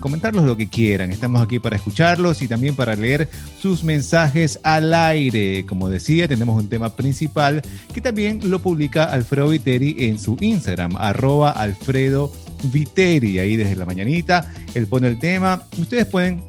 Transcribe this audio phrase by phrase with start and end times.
[0.00, 1.10] comentarlos lo que quieran.
[1.10, 3.28] Estamos aquí para escucharlos y también para leer
[3.60, 5.64] sus mensajes al aire.
[5.66, 10.96] Como decía, tenemos un tema principal que también lo publica Alfredo Viteri en su Instagram,
[10.96, 12.32] arroba Alfredo.
[12.64, 15.64] Ahí desde la mañanita, él pone el tema.
[15.78, 16.42] Ustedes pueden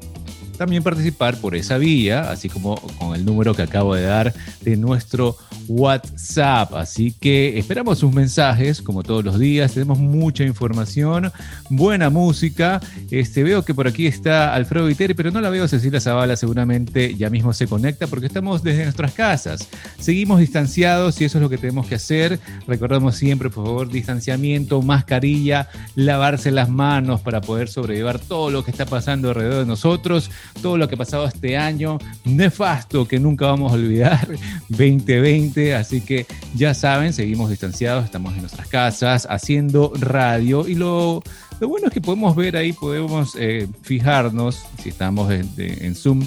[0.58, 4.78] también participar por esa vía, así como con el número que acabo de dar de
[4.78, 6.74] nuestro WhatsApp.
[6.74, 9.74] Así que esperamos sus mensajes, como todos los días.
[9.74, 11.32] Tenemos mucha información,
[11.70, 12.82] buena música.
[13.12, 16.36] Este, veo que por aquí está Alfredo Viteri, pero no la veo Cecilia Zavala.
[16.36, 19.68] Seguramente ya mismo se conecta porque estamos desde nuestras casas.
[20.00, 22.40] Seguimos distanciados y eso es lo que tenemos que hacer.
[22.68, 28.72] Recordamos siempre, por favor, distanciamiento, mascarilla, lavarse las manos para poder sobrellevar todo lo que
[28.72, 33.48] está pasando alrededor de nosotros, todo lo que ha pasado este año nefasto que nunca
[33.48, 34.28] vamos a olvidar,
[34.70, 36.26] 2020 así que
[36.56, 41.24] ya saben, seguimos distanciados, estamos en nuestras casas haciendo radio y lo,
[41.60, 46.26] bueno es que podemos ver ahí, podemos eh, fijarnos, si estamos en Zoom,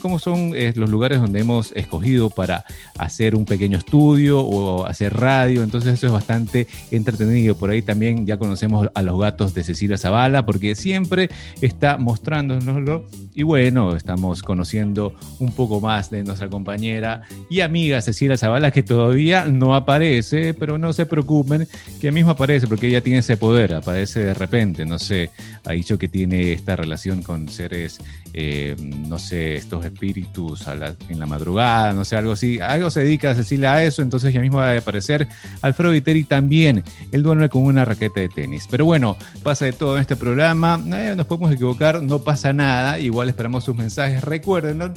[0.00, 2.64] cómo son eh, los lugares donde hemos escogido para
[2.98, 5.62] hacer un pequeño estudio o hacer radio.
[5.62, 7.56] Entonces eso es bastante entretenido.
[7.56, 11.30] Por ahí también ya conocemos a los gatos de Cecilia Zavala porque siempre
[11.60, 13.06] está mostrándonoslo.
[13.34, 18.82] Y bueno, estamos conociendo un poco más de nuestra compañera y amiga Cecilia Zavala que
[18.82, 21.68] todavía no aparece, pero no se preocupen
[22.00, 25.30] que mismo aparece porque ella tiene ese poder, aparece de repente, no sé,
[25.64, 27.98] ha dicho que tiene esta relación con seres,
[28.32, 28.76] eh,
[29.08, 30.64] no sé, estos espíritus
[31.08, 32.60] en la madrugada, no sé, algo así.
[32.60, 35.28] Algo se dedica Cecilia a eso, entonces ya mismo va a aparecer.
[35.62, 38.66] Alfredo Viteri también, él duerme con una raqueta de tenis.
[38.70, 42.98] Pero bueno, pasa de todo en este programa, eh, nos podemos equivocar, no pasa nada,
[42.98, 44.22] igual esperamos sus mensajes.
[44.22, 44.92] Recuerden,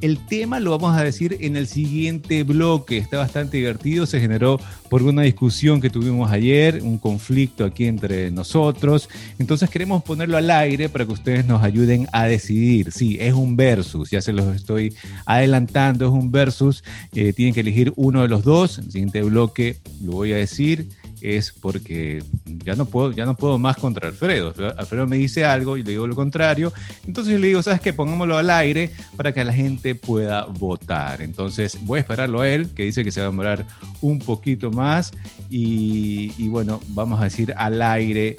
[0.00, 2.98] el tema lo vamos a decir en el siguiente bloque.
[2.98, 4.06] Está bastante divertido.
[4.06, 9.08] Se generó por una discusión que tuvimos ayer, un conflicto aquí entre nosotros.
[9.38, 12.92] Entonces queremos ponerlo al aire para que ustedes nos ayuden a decidir.
[12.92, 14.10] Sí, es un versus.
[14.10, 14.94] Ya se los estoy
[15.26, 16.06] adelantando.
[16.06, 16.82] Es un versus.
[17.14, 18.78] Eh, tienen que elegir uno de los dos.
[18.78, 20.88] El siguiente bloque lo voy a decir
[21.20, 22.22] es porque
[22.64, 24.54] ya no puedo, ya no puedo más contra Alfredo.
[24.76, 26.72] Alfredo me dice algo y le digo lo contrario.
[27.06, 27.92] Entonces yo le digo, ¿sabes qué?
[27.92, 31.22] Pongámoslo al aire para que la gente pueda votar.
[31.22, 33.66] Entonces voy a esperarlo a él, que dice que se va a demorar
[34.00, 35.12] un poquito más.
[35.50, 38.36] Y, bueno, vamos a decir al aire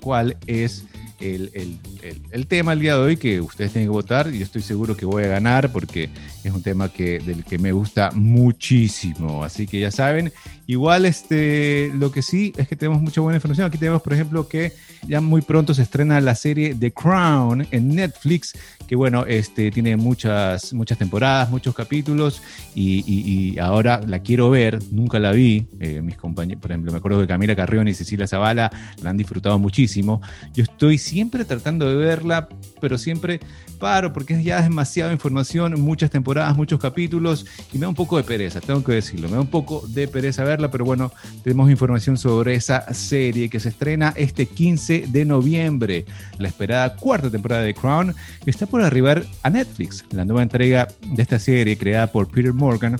[0.00, 0.84] cuál es
[1.20, 1.78] el, el,
[2.30, 4.96] el, tema el día de hoy que ustedes tienen que votar y yo estoy seguro
[4.96, 6.10] que voy a ganar porque
[6.44, 9.44] es un tema que, del que me gusta muchísimo.
[9.44, 10.32] Así que ya saben,
[10.66, 13.66] igual este, lo que sí es que tenemos mucha buena información.
[13.66, 14.72] Aquí tenemos, por ejemplo, que
[15.06, 18.54] ya muy pronto se estrena la serie The Crown en Netflix,
[18.86, 22.42] que bueno, este, tiene muchas, muchas temporadas, muchos capítulos
[22.74, 25.66] y, ahora la quiero ver, nunca la vi.
[25.80, 28.70] Eh, mis compañeros, por ejemplo, me acuerdo que Camila Carrión y Cecilia Zavala
[29.02, 30.22] la han disfrutado muchísimo.
[30.54, 32.48] Yo estoy siempre tratando de verla,
[32.80, 33.40] pero siempre
[33.78, 38.18] paro porque ya es demasiada información, muchas temporadas, muchos capítulos y me da un poco
[38.18, 41.10] de pereza, tengo que decirlo, me da un poco de pereza verla, pero bueno,
[41.42, 46.04] tenemos información sobre esa serie que se estrena este 15 de noviembre,
[46.38, 48.14] la esperada cuarta temporada de Crown,
[48.44, 52.98] está por arribar a Netflix, la nueva entrega de esta serie creada por Peter Morgan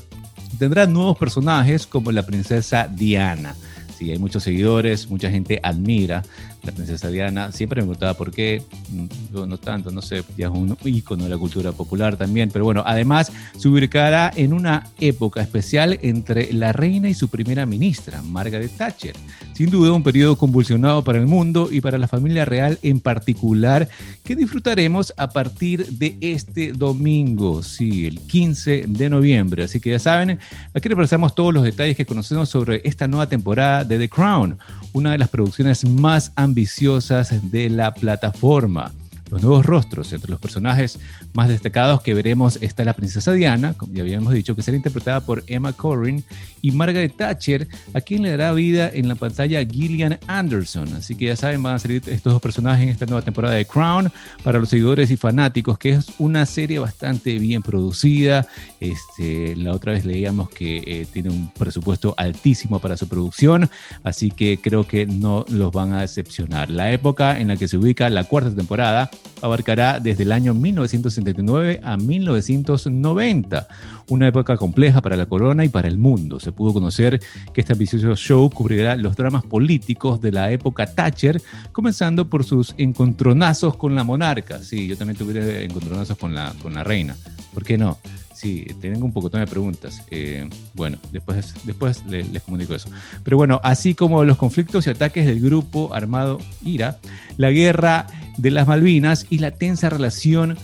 [0.58, 3.54] tendrá nuevos personajes como la princesa Diana.
[3.96, 6.22] Sí, hay muchos seguidores, mucha gente admira
[6.62, 7.52] la princesa Diana.
[7.52, 11.30] Siempre me preguntaba por qué, mm, no tanto, no sé, ya es un ícono de
[11.30, 16.72] la cultura popular también, pero bueno, además se ubicará en una época especial entre la
[16.72, 19.14] reina y su primera ministra, Margaret Thatcher.
[19.54, 23.88] Sin duda un periodo convulsionado para el mundo y para la familia real en particular,
[24.24, 29.64] que disfrutaremos a partir de este domingo, sí, el 15 de noviembre.
[29.64, 30.38] Así que ya saben,
[30.74, 34.58] aquí repasamos todos los detalles que conocemos sobre esta nueva temporada de The Crown,
[34.92, 38.90] una de las producciones más ambiciosas de la plataforma
[39.30, 40.12] los nuevos rostros.
[40.12, 40.98] Entre los personajes
[41.32, 45.20] más destacados que veremos está la princesa Diana, como ya habíamos dicho, que será interpretada
[45.20, 46.24] por Emma Corrin,
[46.62, 50.92] y Margaret Thatcher, a quien le dará vida en la pantalla Gillian Anderson.
[50.94, 53.64] Así que ya saben, van a salir estos dos personajes en esta nueva temporada de
[53.64, 54.12] Crown
[54.42, 58.46] para los seguidores y fanáticos, que es una serie bastante bien producida.
[58.80, 63.70] Este, la otra vez leíamos que eh, tiene un presupuesto altísimo para su producción,
[64.02, 66.70] así que creo que no los van a decepcionar.
[66.70, 69.10] La época en la que se ubica la cuarta temporada
[69.42, 73.68] abarcará desde el año 1979 a 1990,
[74.08, 76.40] una época compleja para la corona y para el mundo.
[76.40, 77.20] Se pudo conocer
[77.52, 81.40] que este ambicioso show cubrirá los dramas políticos de la época Thatcher,
[81.72, 84.58] comenzando por sus encontronazos con la monarca.
[84.62, 87.16] Sí, yo también tuve encontronazos con la, con la reina.
[87.54, 87.98] ¿Por qué no?
[88.40, 90.02] Sí, tengo un poco de preguntas.
[90.10, 92.88] Eh, bueno, después, después les, les, comunico eso.
[93.22, 96.96] Pero bueno, así como los conflictos y ataques del grupo armado IRA,
[97.36, 98.06] la guerra
[98.40, 100.56] de las Malvinas y la tensa relación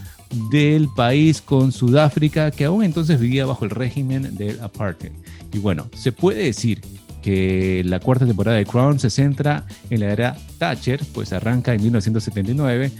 [0.50, 5.12] del país con Sudáfrica, que aún entonces vivía bajo el régimen del apartheid.
[5.52, 6.80] Y bueno, se puede decir
[7.22, 11.82] que la cuarta temporada de Crown se centra en la era Thatcher, pues arranca en
[11.82, 12.92] 1979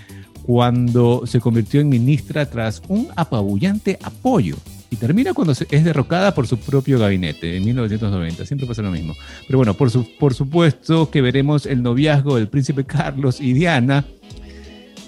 [0.42, 4.56] cuando se convirtió en ministra tras un apabullante apoyo
[4.90, 8.46] y termina cuando es derrocada por su propio gabinete en 1990.
[8.46, 9.14] Siempre pasa lo mismo.
[9.46, 14.04] Pero bueno, por, por supuesto que veremos el noviazgo del príncipe Carlos y Diana.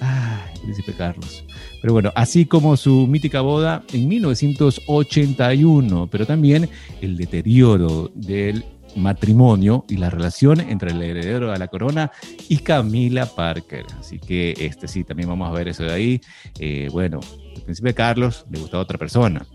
[0.01, 1.45] Ay, príncipe Carlos.
[1.81, 6.69] Pero bueno, así como su mítica boda en 1981, pero también
[7.01, 8.65] el deterioro del
[8.97, 12.11] matrimonio y la relación entre el heredero de la corona
[12.49, 13.85] y Camila Parker.
[13.99, 16.21] Así que este sí, también vamos a ver eso de ahí.
[16.59, 17.21] Eh, bueno,
[17.55, 19.47] el príncipe Carlos le gustaba otra persona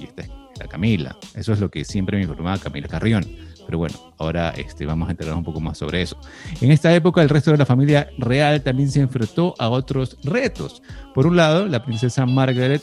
[0.00, 1.16] y esta es la Camila.
[1.34, 3.24] Eso es lo que siempre me informaba Camila Carrión.
[3.68, 6.18] Pero bueno, ahora este, vamos a enterarnos un poco más sobre eso.
[6.62, 10.82] En esta época, el resto de la familia real también se enfrentó a otros retos.
[11.14, 12.82] Por un lado, la princesa Margaret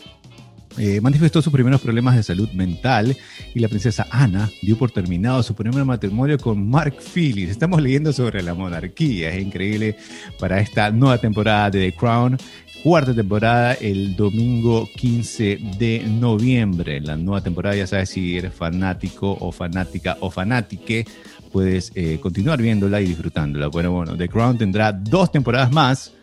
[0.78, 3.18] eh, manifestó sus primeros problemas de salud mental
[3.56, 7.50] y la princesa Ana dio por terminado su primer matrimonio con Mark Phillips.
[7.50, 9.98] Estamos leyendo sobre la monarquía, es increíble
[10.38, 12.38] para esta nueva temporada de The Crown.
[12.86, 17.02] Cuarta temporada el domingo 15 de noviembre.
[17.02, 21.04] La nueva temporada, ya sabes si eres fanático o fanática o fanátique,
[21.52, 23.70] puedes eh, continuar viéndola y disfrutándola.
[23.70, 26.14] Bueno, bueno, The Crown tendrá dos temporadas más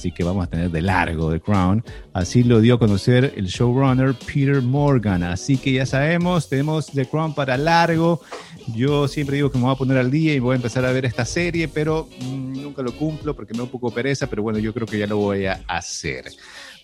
[0.00, 1.84] así que vamos a tener de largo The Crown.
[2.14, 5.22] Así lo dio a conocer el showrunner Peter Morgan.
[5.22, 8.22] Así que ya sabemos, tenemos The Crown para largo.
[8.74, 10.92] Yo siempre digo que me voy a poner al día y voy a empezar a
[10.92, 14.42] ver esta serie, pero mm, nunca lo cumplo porque me da un poco pereza, pero
[14.42, 16.24] bueno, yo creo que ya lo voy a hacer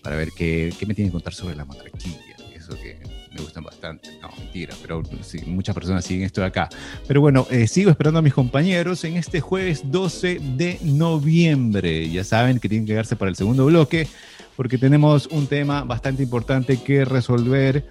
[0.03, 2.35] para ver qué, me tiene que contar sobre la monarquía.
[2.53, 2.99] Eso que
[3.33, 4.09] me gustan bastante.
[4.21, 6.69] No, mentira, pero sí, muchas personas siguen esto de acá.
[7.07, 12.09] Pero bueno, eh, sigo esperando a mis compañeros en este jueves 12 de noviembre.
[12.09, 14.07] Ya saben que tienen que quedarse para el segundo bloque
[14.55, 17.85] porque tenemos un tema bastante importante que resolver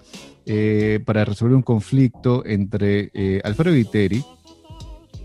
[0.47, 4.25] eh, para resolver un conflicto entre eh, Alfredo Viteri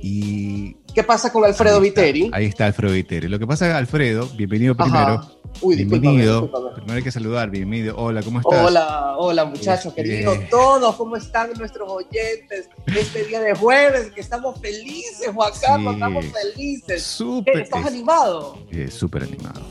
[0.02, 0.76] y...
[0.94, 2.30] ¿Qué pasa con Alfredo ahí Viteri?
[2.34, 3.28] ahí está Alfredo Viteri.
[3.30, 5.22] Lo que pasa, Alfredo, bienvenido primero.
[5.62, 6.42] Uy, bienvenido.
[6.42, 6.76] discúlpame.
[6.76, 7.96] Primero hay que saludar, bienvenido.
[7.98, 8.66] Hola, ¿cómo estás?
[8.66, 14.12] Hola, hola muchachos, Este- queridos todos, ¿cómo están nuestros oyentes este día de jueves?
[14.12, 15.94] Que estamos felices, Juan Carlos, Sí.
[15.96, 16.86] estamos felices.
[16.88, 18.58] ¿Qué, Súper, ¿Estás es- animado?
[18.72, 19.62] eh, súper animado.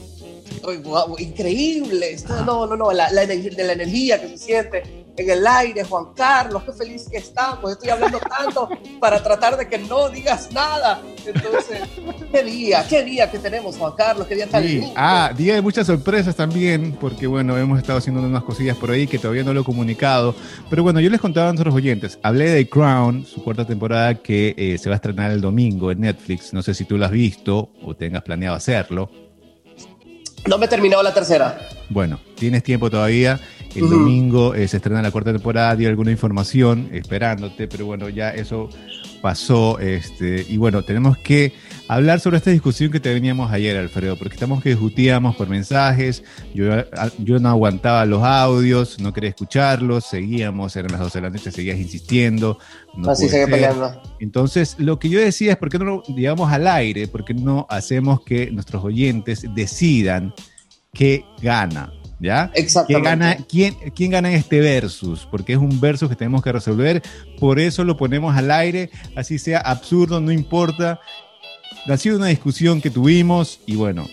[0.69, 5.31] Ay, guau, increíble, esto, no, no, no, la, la la energía que se siente en
[5.31, 8.69] el aire, Juan Carlos, qué feliz que estamos, estoy hablando tanto
[9.01, 11.81] para tratar de que no digas nada, entonces,
[12.33, 14.69] qué día, qué día que tenemos, Juan Carlos, qué día tan Sí.
[14.81, 14.93] lindo.
[14.97, 19.07] Ah, día de muchas sorpresas también, porque bueno, hemos estado haciendo unas cosillas por ahí
[19.07, 20.35] que todavía no lo he comunicado.
[20.69, 24.55] Pero bueno, yo les contaba a nuestros oyentes, hablé de Crown, su cuarta temporada que
[24.57, 26.53] eh, se va a estrenar el domingo en Netflix.
[26.53, 29.11] No sé si tú lo has visto o tengas planeado hacerlo.
[30.47, 31.69] No me he terminado la tercera.
[31.89, 33.41] Bueno, tienes tiempo todavía.
[33.75, 38.31] El domingo eh, se estrena la cuarta temporada, di alguna información esperándote, pero bueno, ya
[38.31, 38.69] eso
[39.21, 39.79] pasó.
[39.79, 41.53] Este, y bueno, tenemos que
[41.91, 46.23] hablar sobre esta discusión que teníamos ayer, Alfredo, porque estamos que discutíamos por mensajes,
[46.55, 46.67] yo,
[47.19, 51.51] yo no aguantaba los audios, no quería escucharlos, seguíamos, eran las 12 de la noche,
[51.51, 52.59] seguías insistiendo.
[52.97, 54.01] No Así sigue peleando.
[54.21, 57.09] Entonces, lo que yo decía es, ¿por qué no lo llevamos al aire?
[57.09, 60.33] ¿Por qué no hacemos que nuestros oyentes decidan
[60.93, 61.93] qué gana?
[62.21, 62.53] ¿Ya?
[62.55, 62.87] Exactamente.
[62.93, 65.27] ¿Quién gana, quién, ¿Quién gana en este versus?
[65.29, 67.03] Porque es un versus que tenemos que resolver,
[67.41, 71.01] por eso lo ponemos al aire, así sea absurdo, no importa.
[71.87, 74.09] Ha sido una discusión que tuvimos y bueno,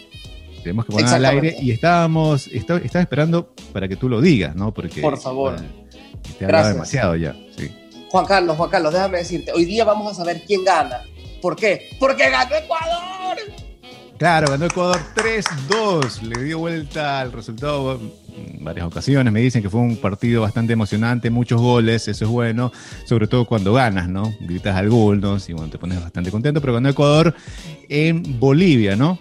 [0.64, 4.74] tenemos que poner al aire y estábamos, estaba, esperando para que tú lo digas, ¿no?
[4.74, 5.56] Porque, por favor.
[6.38, 7.72] te hablaba demasiado ya, sí.
[8.10, 11.04] Juan Carlos, Juan Carlos, déjame decirte, hoy día vamos a saber quién gana.
[11.42, 11.90] ¿Por qué?
[12.00, 13.38] Porque ganó Ecuador.
[14.18, 18.00] Claro, ganó Ecuador 3-2, le dio vuelta al resultado
[18.36, 19.32] en varias ocasiones.
[19.32, 22.72] Me dicen que fue un partido bastante emocionante, muchos goles, eso es bueno,
[23.06, 24.34] sobre todo cuando ganas, ¿no?
[24.40, 27.36] Gritas algunos y bueno, te pones bastante contento, pero ganó Ecuador
[27.90, 29.20] en Bolivia, ¿no?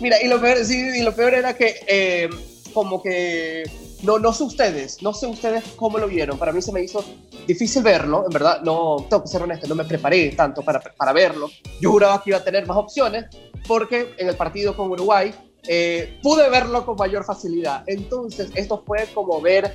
[0.00, 2.30] Mira, y lo peor, sí, y lo peor era que eh,
[2.72, 3.64] como que
[4.02, 6.38] no, no sé ustedes, no sé ustedes cómo lo vieron.
[6.38, 7.04] Para mí se me hizo
[7.46, 11.12] difícil verlo, en verdad, no, tengo que ser honesto, no me preparé tanto para, para
[11.12, 11.50] verlo.
[11.78, 13.26] Yo juraba que iba a tener más opciones,
[13.66, 15.34] porque en el partido con Uruguay
[15.66, 17.84] eh, pude verlo con mayor facilidad.
[17.86, 19.74] Entonces, esto fue como ver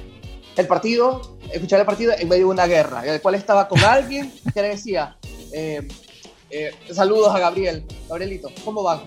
[0.56, 3.80] el partido, escuchar el partido en medio de una guerra, en el cual estaba con
[3.84, 5.18] alguien que le decía,
[5.54, 5.88] eh,
[6.50, 9.02] eh, saludos a Gabriel, Gabrielito, ¿cómo van?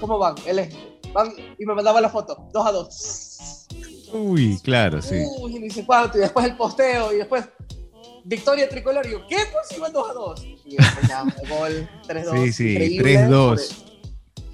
[0.00, 0.34] ¿Cómo van?
[0.46, 0.74] Él es,
[1.12, 3.66] van, y me mandaba la foto, dos a dos.
[4.12, 5.24] Uy, claro, sí.
[5.38, 7.44] Uy, y dice cuánto, y después el posteo, y después
[8.24, 9.36] victoria tricolor, y yo, ¿qué?
[9.52, 10.44] Pues iban 2 a 2.
[10.64, 12.44] Y después ya, gol 3-2.
[12.44, 13.85] Sí, sí, 3-2.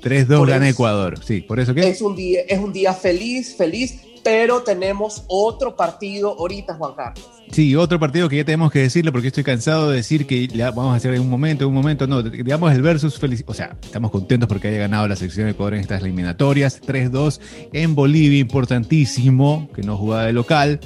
[0.03, 1.89] 3-2 gana Ecuador, sí, por eso que...
[1.89, 7.29] Es un, día, es un día feliz, feliz, pero tenemos otro partido ahorita, Juan Carlos.
[7.51, 10.71] Sí, otro partido que ya tenemos que decirle porque estoy cansado de decir que ya
[10.71, 13.53] vamos a hacer en un momento, en un momento, no, digamos el versus feliz, o
[13.53, 17.41] sea, estamos contentos porque haya ganado la selección de Ecuador en estas eliminatorias, 3-2
[17.73, 20.81] en Bolivia, importantísimo, que no jugaba de local,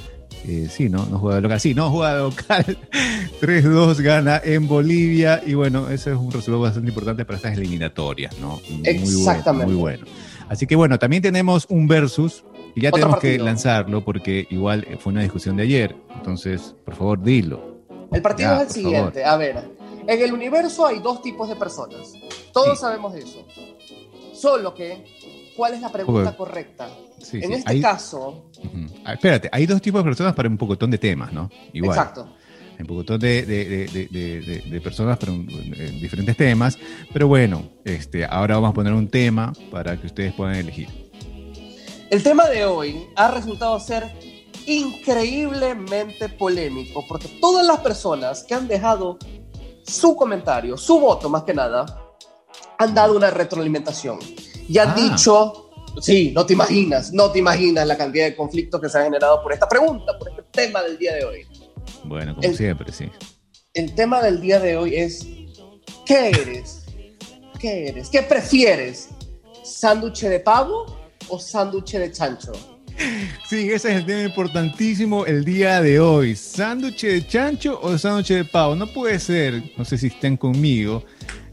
[0.45, 1.05] eh, sí, ¿no?
[1.05, 1.59] No juega de local.
[1.59, 2.77] Sí, no juega de local.
[3.41, 5.41] 3-2 gana en Bolivia.
[5.45, 8.59] Y bueno, ese es un resultado bastante importante para estas eliminatorias, ¿no?
[8.83, 9.67] Exactamente.
[9.67, 10.05] Muy bueno,
[10.49, 12.43] Así que bueno, también tenemos un versus.
[12.75, 15.95] Y ya tenemos que lanzarlo porque igual fue una discusión de ayer.
[16.15, 17.77] Entonces, por favor, dilo.
[18.11, 19.25] El partido es el siguiente.
[19.25, 19.67] A ver,
[20.07, 22.13] en el universo hay dos tipos de personas.
[22.53, 23.45] Todos sabemos eso.
[24.33, 25.03] Solo que,
[25.57, 26.87] ¿cuál es la pregunta correcta?
[27.33, 28.51] en este caso.
[29.03, 31.49] Ah, espérate, hay dos tipos de personas para un pocotón de temas, ¿no?
[31.73, 31.97] Igual.
[31.97, 32.29] Exacto.
[32.75, 36.77] Hay un pocotón de, de, personas para diferentes temas.
[37.11, 40.87] Pero bueno, este, ahora vamos a poner un tema para que ustedes puedan elegir.
[42.11, 44.05] El tema de hoy ha resultado ser
[44.67, 49.17] increíblemente polémico porque todas las personas que han dejado
[49.83, 51.85] su comentario, su voto más que nada,
[52.77, 54.19] han dado una retroalimentación
[54.67, 54.95] y han ah.
[54.95, 55.67] dicho
[56.01, 59.41] Sí, no te imaginas, no te imaginas la cantidad de conflictos que se han generado
[59.41, 61.47] por esta pregunta, por este tema del día de hoy.
[62.03, 63.09] Bueno, como siempre, sí.
[63.73, 65.27] El tema del día de hoy es,
[66.05, 66.85] ¿qué eres?
[67.59, 68.09] ¿Qué eres?
[68.09, 69.09] ¿Qué prefieres?
[69.63, 70.85] ¿Sándwich de pavo
[71.29, 72.51] o sándwich de chancho?
[73.47, 76.35] Sí, ese es el tema importantísimo el día de hoy.
[76.35, 78.75] ¿Sándwich de chancho o sándwich de pavo?
[78.75, 81.03] No puede ser, no sé si estén conmigo,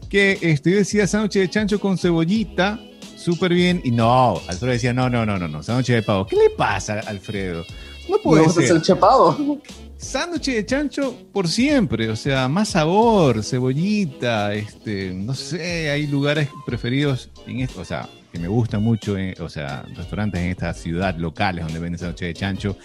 [0.09, 2.79] que este, yo decía sándwich de chancho con cebollita
[3.25, 3.81] súper bien.
[3.83, 6.27] Y no, Alfredo decía, no, no, no, no, no, sándwich de pavo.
[6.27, 7.65] ¿Qué le pasa, Alfredo?
[8.07, 8.67] No puede ser.
[8.67, 9.61] sándwich de pavo?
[9.97, 16.49] Sándwich de chancho por siempre, o sea, más sabor, cebollita, este, no sé, hay lugares
[16.65, 20.73] preferidos en esto, o sea, que me gusta mucho, eh, o sea, restaurantes en esta
[20.73, 22.77] ciudad locales donde venden sándwich de chancho,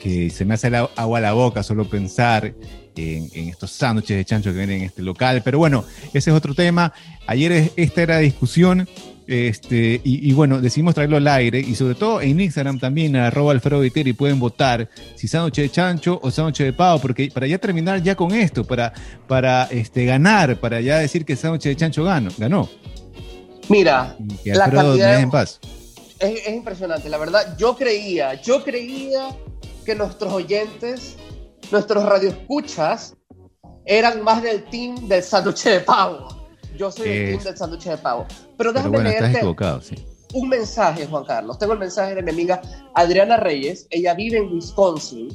[0.00, 2.54] que se me hace agua a la boca solo pensar
[2.96, 5.42] en, en estos sándwiches de chancho que venden en este local.
[5.44, 6.92] Pero bueno, ese es otro tema.
[7.26, 8.88] Ayer esta era discusión
[9.26, 13.80] este, y, bueno, decidimos traerlo al aire y sobre todo en Instagram también, arroba Alfredo
[13.80, 18.02] Viteri, pueden votar si sándwich de chancho o sándwich de pavo, porque para ya terminar
[18.02, 18.92] ya con esto, para,
[19.26, 22.30] para este, ganar, para ya decir que sándwich de chancho ganó.
[22.38, 22.68] ganó.
[23.68, 25.58] Mira, la cantidad en paz.
[26.20, 29.30] Es, es impresionante, la verdad, yo creía, yo creía
[29.84, 31.16] que nuestros oyentes,
[31.72, 33.16] nuestros radioescuchas,
[33.84, 36.35] eran más del team del sándwich de pavo.
[36.76, 38.26] Yo soy el team del sándwich de pavo.
[38.56, 39.40] Pero déjame leerte
[40.32, 41.58] un mensaje, Juan Carlos.
[41.58, 42.60] Tengo el mensaje de mi amiga
[42.94, 43.86] Adriana Reyes.
[43.90, 45.28] Ella vive en Wisconsin.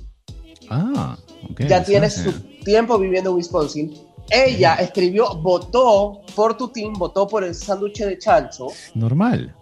[0.70, 1.18] Ah,
[1.50, 1.62] ok.
[1.68, 2.32] Ya tiene su
[2.64, 3.94] tiempo viviendo en Wisconsin.
[4.30, 8.68] Ella escribió, votó por tu team, votó por el sándwich de chancho.
[8.94, 9.56] Normal.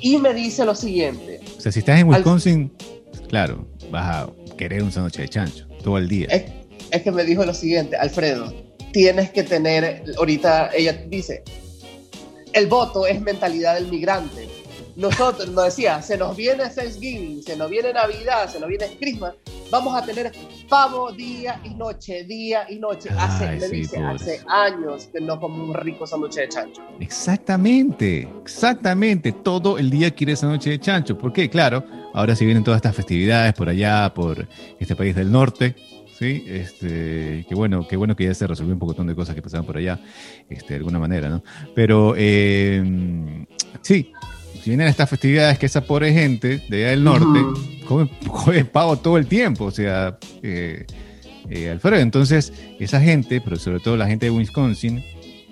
[0.00, 1.40] Y me dice lo siguiente.
[1.56, 2.72] O sea, si estás en Wisconsin,
[3.28, 6.28] claro, vas a querer un sándwich de chancho todo el día.
[6.28, 8.52] es que me dijo lo siguiente, Alfredo,
[8.96, 11.42] tienes que tener, ahorita ella dice,
[12.54, 14.48] el voto es mentalidad del migrante.
[14.96, 19.34] Nosotros, nos decía, se nos viene Thanksgiving, se nos viene Navidad, se nos viene Christmas,
[19.70, 20.32] vamos a tener
[20.70, 23.10] pavo día y noche, día y noche.
[23.18, 24.14] Hace, Ay, me sí, dice, pobre.
[24.14, 26.80] hace años que no como un rico sándwich de chancho.
[26.98, 29.32] Exactamente, exactamente.
[29.32, 31.18] Todo el día quiere esa noche de chancho.
[31.18, 31.50] ¿Por qué?
[31.50, 31.84] Claro,
[32.14, 34.48] ahora si vienen todas estas festividades por allá, por
[34.80, 35.76] este país del norte,
[36.18, 36.44] ¿sí?
[36.46, 39.66] Este, qué bueno, qué bueno que ya se resolvió un poquitón de cosas que pasaban
[39.66, 40.00] por allá,
[40.48, 41.42] este, de alguna manera, ¿no?
[41.74, 43.46] Pero eh,
[43.82, 44.12] sí,
[44.62, 47.86] si vienen estas festividades que esa pobre gente de allá del norte Ujú.
[47.86, 50.86] come, come pavo todo el tiempo, o sea, eh,
[51.48, 55.04] eh, Alfredo, entonces esa gente, pero sobre todo la gente de Wisconsin,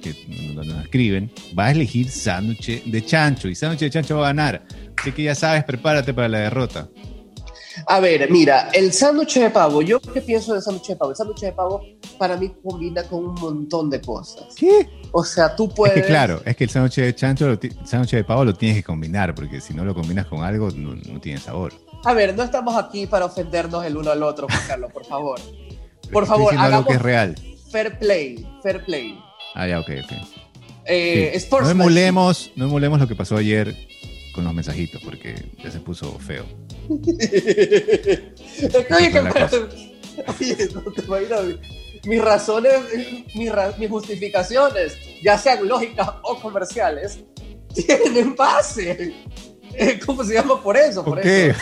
[0.03, 0.15] que
[0.55, 4.29] nos, nos escriben, va a elegir sándwich de chancho y sándwich de chancho va a
[4.31, 4.67] ganar.
[4.99, 6.89] Así que ya sabes, prepárate para la derrota.
[7.87, 11.11] A ver, mira, el sándwich de pavo, yo qué pienso del sándwich de pavo.
[11.11, 11.83] El sándwich de pavo
[12.19, 14.55] para mí combina con un montón de cosas.
[14.57, 14.89] ¿Qué?
[15.13, 15.95] O sea, tú Es puedes...
[15.95, 18.83] que claro, es que el sándwich de chancho, el sándwich de pavo lo tienes que
[18.85, 21.73] combinar, porque si no lo combinas con algo, no, no tiene sabor.
[22.05, 25.41] A ver, no estamos aquí para ofendernos el uno al otro, Juan Carlos, por favor.
[26.13, 27.35] Por favor, diciendo algo hagamos- que es real.
[27.73, 29.19] Fair play, fair play.
[29.55, 30.13] Ah, ya, ok, ok.
[30.85, 31.49] Eh, Sí.
[31.51, 33.75] No emulemos, no emulemos lo que pasó ayer
[34.35, 36.45] con los mensajitos, porque ya se puso feo.
[36.89, 38.35] Oye,
[39.11, 41.41] que oye, no te imaginas,
[42.05, 42.75] mis razones,
[43.35, 47.21] mis, ra- mis justificaciones, ya sean lógicas o comerciales,
[47.75, 49.15] tienen base.
[49.73, 51.05] Eh, ¿Cómo se llama por eso?
[51.05, 51.59] ¿Por eso.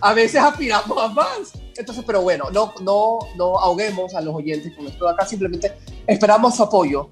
[0.00, 1.52] A veces aspiramos a más.
[1.76, 5.72] Entonces, pero bueno, no, no, no ahoguemos a los oyentes con esto de acá, simplemente
[6.06, 7.10] esperamos su apoyo.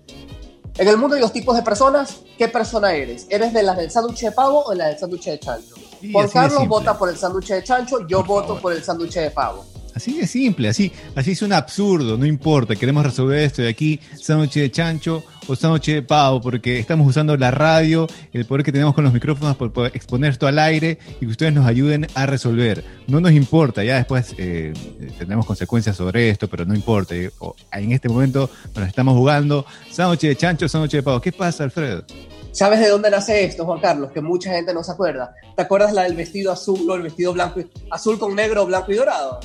[0.78, 2.16] En el mundo hay dos tipos de personas.
[2.37, 3.26] ¿Qué persona eres?
[3.30, 5.75] ¿Eres de las del sándwich de pavo o de las del sándwich de chancho?
[6.12, 8.61] Juan de Carlos vota por el sándwich de chancho, yo Por voto favor.
[8.62, 9.64] por el sándwich de pavo.
[9.97, 13.99] Así de simple, así, así es un absurdo, no importa, queremos resolver esto de aquí,
[14.21, 18.73] sándwich de chancho o sándwich de pavo, porque estamos usando la radio, el poder que
[18.73, 22.07] tenemos con los micrófonos por poder exponer esto al aire y que ustedes nos ayuden
[22.15, 22.85] a resolver.
[23.07, 24.75] No nos importa, ya después eh,
[25.19, 27.15] tendremos consecuencias sobre esto, pero no importa.
[27.15, 27.31] eh,
[27.73, 31.23] En este momento nos estamos jugando sándwich de chancho, sándwich de pavo.
[31.23, 32.05] ¿Qué pasa, Alfredo?
[32.53, 34.11] ¿Sabes de dónde nace esto, Juan Carlos?
[34.12, 35.35] Que mucha gente no se acuerda.
[35.57, 37.61] ¿Te acuerdas la del vestido azul o el vestido blanco,
[37.91, 39.41] azul con negro, blanco y dorado?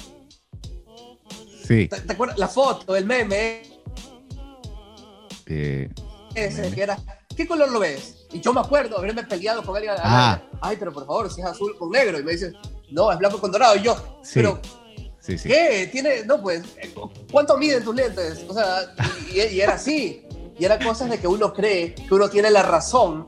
[1.71, 1.87] Sí.
[1.87, 3.61] ¿Te, te acuerdas la foto, el meme
[5.48, 5.89] eh,
[6.35, 6.75] ese Meme.
[6.75, 6.98] que era?
[7.35, 8.25] ¿Qué color lo ves?
[8.31, 9.93] Y yo me acuerdo haberme peleado con alguien.
[9.98, 10.41] Ah.
[10.61, 12.19] Ay, pero por favor, si es azul con negro.
[12.19, 12.53] Y me dice,
[12.91, 13.75] no, es blanco con dorado.
[13.75, 14.33] Y yo, Sí.
[14.35, 14.59] pero
[15.19, 15.50] sí, sí.
[15.50, 15.89] ¿Qué?
[15.91, 16.63] Tiene, no, pues,
[17.31, 18.46] ¿cuánto miden tus lentes?
[18.48, 18.93] O sea,
[19.33, 20.24] y, y era así.
[20.57, 23.27] Y eran cosas de que uno cree que uno tiene la razón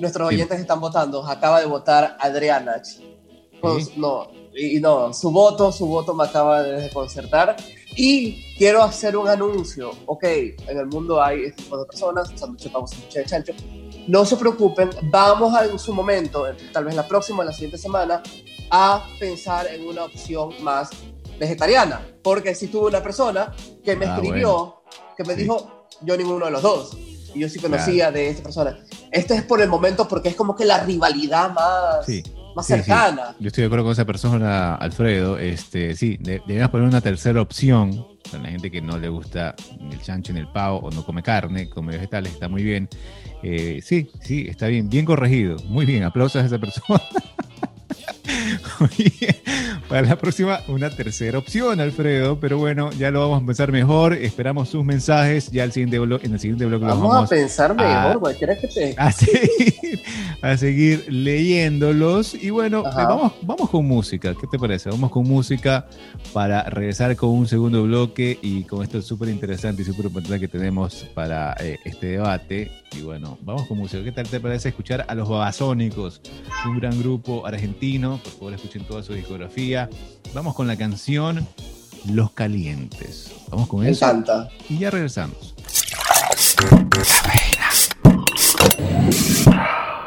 [0.00, 0.34] Nuestros Sí.
[0.34, 1.24] oyentes están votando.
[1.26, 2.80] Acaba de votar Adriana.
[3.60, 3.92] Con- Sí.
[3.96, 7.56] No, y no, su voto, su voto me acaba de desconcertar.
[7.96, 9.90] Y quiero hacer un anuncio.
[10.06, 13.52] Ok, en el mundo hay este tipo de personas, sándwich de pavo, sándwich de chancho.
[14.08, 18.22] No se preocupen, vamos a, en su momento, tal vez la próxima la siguiente semana,
[18.70, 20.88] a pensar en una opción más
[21.38, 22.00] vegetariana.
[22.22, 23.52] Porque si tuve una persona
[23.84, 24.82] que me Ah, escribió,
[25.16, 25.42] que me Sí.
[25.42, 26.96] dijo, yo ninguno de los dos.
[27.34, 28.78] Y yo sí conocía de esta persona.
[29.10, 32.22] Este es por el momento porque es como que la rivalidad más, Sí.
[32.56, 32.78] más Sí, sí.
[32.80, 33.34] cercana.
[33.38, 35.38] Yo estoy de acuerdo con esa persona, Alfredo.
[35.38, 39.54] Este, sí, de- deberíamos poner una tercera opción para la gente que no le gusta
[39.80, 42.88] ni el chancho ni el pavo o no come carne, come vegetales, está muy bien.
[43.42, 45.56] Eh, sí, sí, está bien, bien corregido.
[45.66, 47.00] Muy bien, aplausos a esa persona.
[48.80, 49.36] Muy bien.
[49.90, 52.38] Para la próxima, una tercera opción, Alfredo.
[52.38, 54.12] Pero bueno, ya lo vamos a pensar mejor.
[54.14, 55.50] Esperamos sus mensajes.
[55.50, 58.14] Ya el siguiente blog, en el siguiente blog los Vamos, vamos a pensar mejor, a-
[58.14, 58.36] güey.
[58.36, 58.94] ¿Quieres que te.?
[58.96, 60.00] a seguir,
[60.42, 62.34] a seguir leyéndolos.
[62.34, 63.02] Y bueno, Ajá.
[63.02, 64.32] eh, vamos, vamos con música.
[64.40, 64.90] ¿Qué te parece?
[64.90, 65.88] Vamos con música
[66.32, 70.46] para regresar con un segundo bloque y con esto súper interesante y súper importante que
[70.46, 72.70] tenemos para eh, este debate.
[72.96, 74.04] Y bueno, vamos con música.
[74.04, 76.20] ¿Qué tal te parece escuchar a los Babasónicos?
[76.64, 78.20] Un gran grupo argentino.
[78.22, 79.79] Por favor, escuchen toda su discografía.
[80.34, 81.46] Vamos con la canción
[82.06, 83.30] Los Calientes.
[83.48, 84.48] Vamos con Me eso encanta.
[84.68, 85.54] y ya regresamos.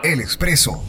[0.03, 0.83] El Expreso.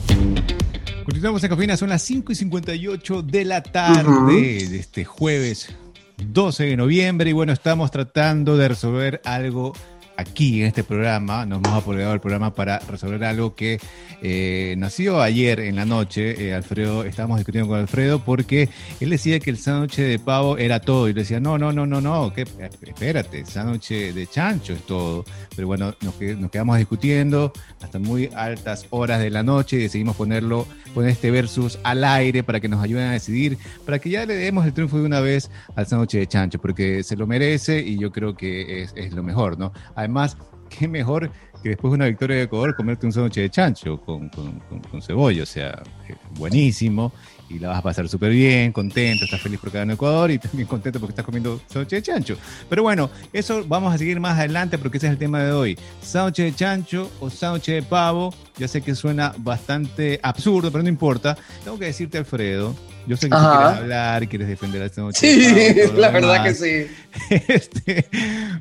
[1.05, 5.69] Continuamos en Cafeína, son las 5 y 58 de la tarde de este jueves
[6.17, 9.73] 12 de noviembre y bueno, estamos tratando de resolver algo
[10.17, 13.81] aquí en este programa, nos hemos apoderado del programa para resolver algo que
[14.23, 16.49] eh, nació ayer en la noche.
[16.49, 18.69] Eh, Alfredo, estábamos discutiendo con Alfredo porque
[19.01, 21.09] él decía que el sándwich de pavo era todo.
[21.09, 24.83] Y le decía, no, no, no, no, no, que, espérate, el sándwich de chancho es
[24.83, 25.25] todo.
[25.55, 30.17] Pero bueno, nos, nos, quedamos discutiendo hasta muy altas horas de la noche y decidimos
[30.17, 34.25] ponerlo, poner este versus al aire para que nos ayuden a decidir, para que ya
[34.27, 37.81] le demos el triunfo de una vez al sándwich de chancho, porque se lo merece
[37.81, 39.73] y yo creo que es, es lo mejor, ¿no?
[40.05, 40.37] Además,
[40.69, 41.31] qué mejor
[41.63, 45.43] que después de una victoria de Ecuador comerte un sándwich de chancho con, con, cebolla,
[45.43, 47.13] o sea, eh, buenísimo,
[47.49, 50.67] y la vas a pasar súper bien, contento, estás feliz porque en Ecuador y también
[50.67, 52.37] contento porque estás comiendo sándwich de chancho.
[52.69, 55.79] Pero bueno, eso vamos a seguir más adelante porque ese es el tema de hoy.
[56.03, 60.89] Sándwich de chancho o sándwich de pavo, ya sé que suena bastante absurdo, pero no
[60.89, 61.37] importa.
[61.63, 62.75] Tengo que decirte, Alfredo,
[63.07, 65.21] yo sé que tú quieres hablar, quieres defender a esta noche.
[65.21, 66.87] Sí, la verdad que sí.
[67.49, 68.07] Este,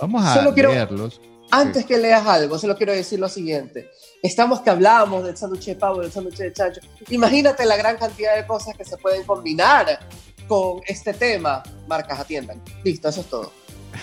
[0.00, 1.20] vamos a leerlos.
[1.54, 3.88] Antes que leas algo, solo quiero decir lo siguiente.
[4.20, 6.80] Estamos que hablamos del sándwich de pavo, del sándwich de chancho.
[7.10, 10.00] Imagínate la gran cantidad de cosas que se pueden combinar
[10.48, 11.62] con este tema.
[11.86, 12.60] Marcas atiendan.
[12.82, 13.52] Listo, eso es todo.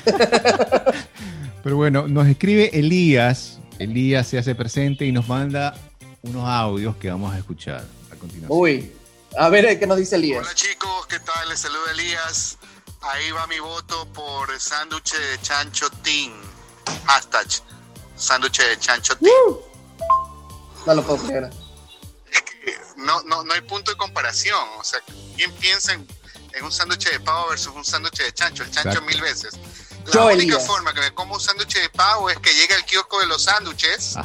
[1.63, 3.59] Pero bueno, nos escribe Elías.
[3.79, 5.75] Elías se hace presente y nos manda
[6.21, 7.83] unos audios que vamos a escuchar
[8.13, 8.57] a continuación.
[8.57, 8.93] Uy,
[9.37, 10.39] a ver qué nos dice Elías.
[10.39, 11.49] Hola chicos, ¿qué tal?
[11.49, 12.57] Les saluda Elías.
[13.01, 16.31] Ahí va mi voto por sándwich de chancho team.
[17.06, 17.48] Hashtag
[18.15, 19.13] sándwich de chancho.
[19.20, 19.58] Uh,
[20.86, 21.50] no lo puedo creer.
[22.32, 24.67] Es que no, no, no hay punto de comparación.
[24.80, 25.00] O sea,
[25.36, 26.08] ¿quién piensa en,
[26.63, 28.63] un sándwich de pavo versus un sándwich de chancho?
[28.63, 29.54] El chancho mil veces.
[30.13, 33.20] La única forma que me como un sándwich de pavo es que llegue al kiosco
[33.20, 34.15] de los sándwiches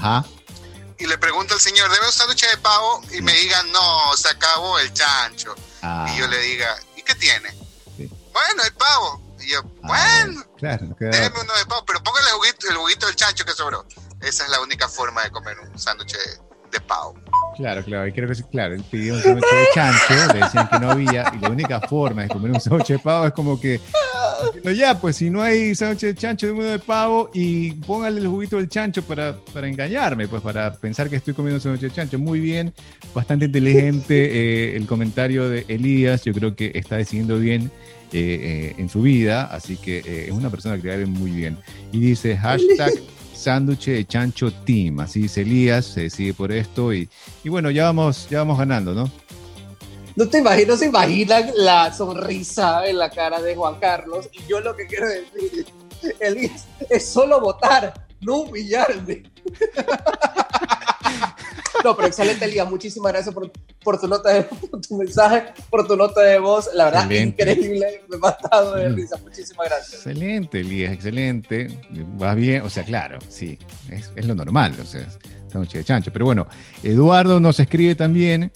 [0.99, 3.03] y le pregunto al señor, ¿debe un sándwich de pavo?
[3.13, 5.55] Y me digan, no, se acabó el chancho.
[5.83, 6.11] Ah.
[6.11, 7.55] Y yo le diga, ¿y qué tiene?
[8.33, 9.26] Bueno, el pavo.
[9.47, 13.07] Y yo, ah, bueno, claro, déme uno de pavo, pero póngale el juguito, el juguito
[13.07, 13.87] del chancho que sobró.
[14.21, 16.19] Esa es la única forma de comer un sándwich de,
[16.73, 17.15] de pavo.
[17.57, 20.79] Claro, claro, y creo que claro, él pidió un sándwich de chancho, le decían que
[20.81, 23.81] no había, y la única forma de comer un sándwich de pavo es como que,
[24.65, 28.21] no, ya, pues si no hay sándwich de chancho, de uno de pavo, y póngale
[28.21, 31.83] el juguito del chancho para, para engañarme, pues para pensar que estoy comiendo un sándwich
[31.83, 32.19] de chancho.
[32.19, 32.75] Muy bien,
[33.15, 37.71] bastante inteligente eh, el comentario de Elías, yo creo que está decidiendo bien.
[38.17, 41.59] Eh, eh, en su vida, así que es una persona que le muy bien.
[41.93, 42.95] Y dice hashtag
[43.35, 45.01] sándwich de chancho team.
[45.01, 47.11] Así dice Elías, se decide por esto y,
[47.45, 49.11] y bueno, ya vamos, ya vamos ganando, ¿no?
[50.15, 54.31] No te imaginas, no se imaginan la sonrisa en la cara de Juan Carlos.
[54.33, 55.67] Y yo lo que quiero decir,
[56.19, 59.25] Elías, es solo votar, no humillarme.
[61.87, 62.69] No, pero excelente, Elías.
[62.69, 63.49] Muchísimas gracias por,
[63.85, 66.69] por, tu nota de, por tu mensaje, por tu nota de voz.
[66.75, 68.03] La verdad, increíble.
[68.09, 68.97] Me he matado de mm.
[68.97, 69.17] risa.
[69.23, 69.95] Muchísimas gracias.
[69.95, 71.69] Excelente, Elías, excelente.
[72.21, 73.57] Va bien, o sea, claro, sí,
[73.89, 75.07] es, es lo normal, o sea,
[75.47, 76.13] esta noche de chancho.
[76.13, 76.49] Pero bueno,
[76.83, 78.51] Eduardo nos escribe también.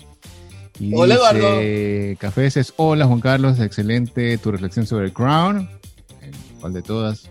[0.80, 2.42] Y hola, dice, Eduardo.
[2.42, 5.70] es hola, Juan Carlos, excelente tu reflexión sobre el Crown.
[6.60, 7.30] ¿Cuál de todas?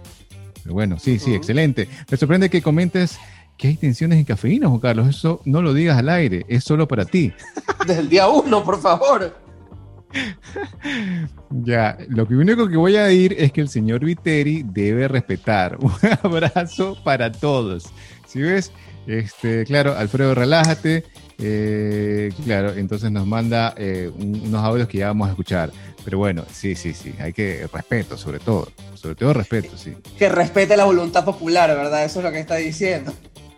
[0.63, 1.89] Pero bueno, sí, sí, excelente.
[2.09, 3.17] Me sorprende que comentes
[3.59, 5.07] que hay tensiones en cafeína, Juan Carlos.
[5.09, 7.33] Eso no lo digas al aire, es solo para ti.
[7.85, 9.35] Desde el día uno, por favor.
[11.51, 15.77] Ya, lo único que voy a decir es que el señor Viteri debe respetar.
[15.81, 15.91] Un
[16.23, 17.85] abrazo para todos.
[18.27, 18.71] Si ves,
[19.07, 21.05] este, claro, Alfredo, relájate.
[21.39, 25.71] Eh, claro, entonces nos manda eh, unos audios que ya vamos a escuchar.
[26.03, 28.71] Pero bueno, sí, sí, sí, hay que respeto, sobre todo.
[28.93, 29.95] Sobre todo respeto, sí.
[30.17, 32.05] Que respete la voluntad popular, ¿verdad?
[32.05, 33.11] Eso es lo que está diciendo.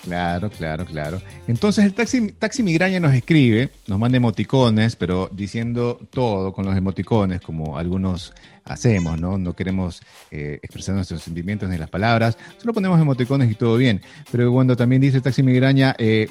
[0.03, 1.21] Claro, claro, claro.
[1.47, 6.75] Entonces el taxi, taxi migraña nos escribe, nos manda emoticones, pero diciendo todo con los
[6.75, 8.33] emoticones, como algunos
[8.65, 9.37] hacemos, ¿no?
[9.37, 14.01] No queremos eh, expresar nuestros sentimientos ni las palabras, solo ponemos emoticones y todo bien.
[14.31, 16.27] Pero cuando también dice taxi migraña, eh,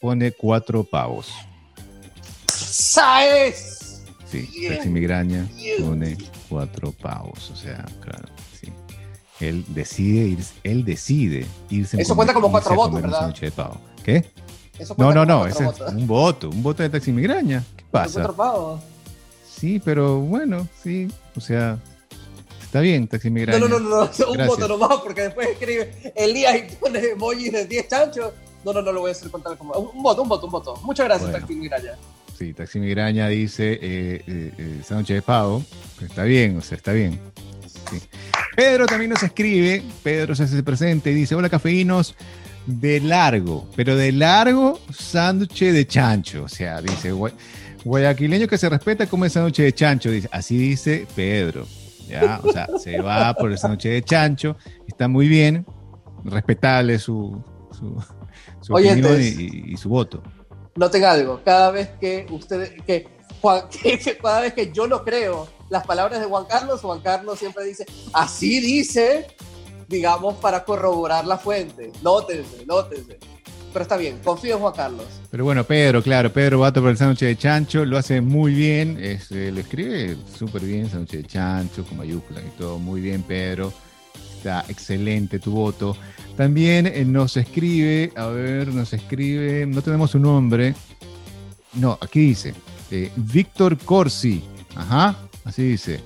[0.00, 1.32] pone cuatro pavos.
[2.46, 4.04] ¿Sabes?
[4.30, 5.48] Sí, taxi migraña
[5.80, 6.16] pone
[6.48, 8.28] cuatro pavos, o sea, claro.
[9.40, 12.00] Él decide, ir, él decide irse.
[12.00, 13.34] Eso cuenta como cuatro votos, ¿verdad?
[14.04, 14.30] ¿Qué?
[14.96, 17.64] no, no, no, ese es un voto, un voto de taxi migraña.
[17.76, 18.32] ¿Qué pasa?
[19.48, 21.78] Sí, pero bueno, sí, o sea,
[22.62, 23.58] está bien, taxi migraña.
[23.58, 27.66] No, no, no, no, un voto nomás, porque después escribe Elías y pone emojis de
[27.66, 28.32] 10 chanchos.
[28.64, 29.74] No, no, no lo voy a hacer contar como.
[29.74, 30.76] Un voto, un voto, un voto.
[30.82, 31.96] Muchas gracias, taxi migraña.
[32.36, 35.62] Sí, Taxi Migraña dice eh, eh, eh, esa noche de pavo.
[36.00, 37.20] Está bien, o sea, está bien.
[38.56, 42.14] Pedro también nos escribe, Pedro se hace presente y dice, hola cafeínos,
[42.66, 46.44] de largo, pero de largo sándwich de chancho.
[46.44, 47.12] O sea, dice,
[47.84, 50.28] Guayaquileño que se respeta come sándwich de chancho, dice.
[50.32, 51.66] Así dice Pedro.
[52.08, 52.40] ¿ya?
[52.42, 55.66] O sea, se va por el sándwich de chancho, está muy bien,
[56.24, 60.22] respetable su, su, opinión y, su voto.
[60.76, 63.06] Noten algo, cada vez que ustedes, que,
[63.82, 67.64] que, cada vez que yo lo creo, las palabras de Juan Carlos, Juan Carlos siempre
[67.64, 69.26] dice, así dice,
[69.88, 71.92] digamos, para corroborar la fuente.
[72.02, 73.18] Nótense, nótense.
[73.72, 75.06] Pero está bien, confío en Juan Carlos.
[75.30, 78.96] Pero bueno, Pedro, claro, Pedro Vato por el sándwich de chancho, lo hace muy bien,
[79.00, 83.72] eh, lo escribe súper bien, sándwich de chancho, con mayúsculas y todo, muy bien, Pedro.
[84.36, 85.96] Está excelente tu voto.
[86.36, 90.74] También eh, nos escribe, a ver, nos escribe, no tenemos su nombre.
[91.72, 92.54] No, aquí dice,
[92.90, 94.44] eh, Víctor Corsi.
[94.76, 96.00] Ajá, así dice.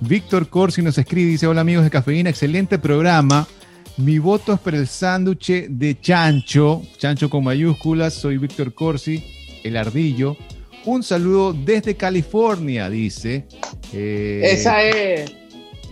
[0.00, 3.46] Víctor Corsi nos escribe, dice, hola amigos de Cafeína, excelente programa.
[3.96, 8.14] Mi voto es para el sándwich de chancho, chancho con mayúsculas.
[8.14, 9.24] Soy Víctor Corsi,
[9.64, 10.36] el ardillo.
[10.84, 13.46] Un saludo desde California, dice.
[13.92, 15.32] Eh, Esa es.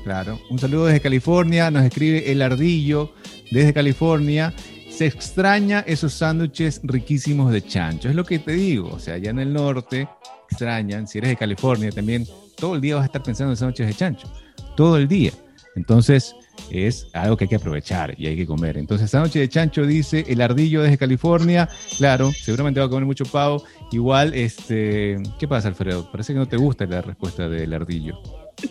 [0.05, 1.69] Claro, un saludo desde California.
[1.73, 3.13] Nos escribe el ardillo
[3.51, 4.55] desde California.
[4.89, 8.09] Se extraña esos sándwiches riquísimos de chancho.
[8.09, 8.91] Es lo que te digo.
[8.91, 10.09] O sea, allá en el norte
[10.49, 11.07] extrañan.
[11.07, 13.95] Si eres de California también, todo el día vas a estar pensando en sándwiches de
[13.95, 14.33] chancho.
[14.77, 15.33] Todo el día.
[15.75, 16.35] Entonces,
[16.71, 18.79] es algo que hay que aprovechar y hay que comer.
[18.79, 21.69] Entonces, sándwich de chancho dice el ardillo desde California.
[21.99, 23.63] Claro, seguramente va a comer mucho pavo.
[23.93, 26.11] Igual, este, ¿qué pasa, Alfredo?
[26.11, 28.19] Parece que no te gusta la respuesta del ardillo.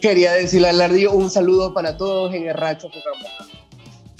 [0.01, 2.89] Quería decirle al ardillo un saludo para todos en el Racho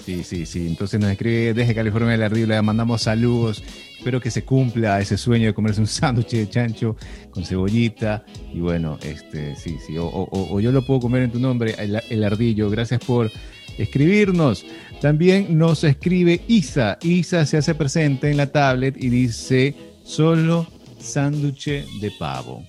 [0.06, 0.68] Sí, sí, sí.
[0.68, 3.60] Entonces nos escribe desde California el Ardillo, le mandamos saludos.
[3.98, 6.94] Espero que se cumpla ese sueño de comerse un sándwich de chancho
[7.32, 8.24] con cebollita.
[8.54, 9.96] Y bueno, este, sí, sí.
[9.98, 11.74] O, yo lo puedo comer en tu nombre,
[12.08, 12.70] el, ardillo.
[12.70, 13.32] Gracias por
[13.78, 14.64] escribirnos.
[15.00, 16.98] También nos escribe Isa.
[17.02, 20.68] Isa se hace presente en la tablet y dice solo
[21.00, 21.66] sándwich
[22.00, 22.62] de pavo.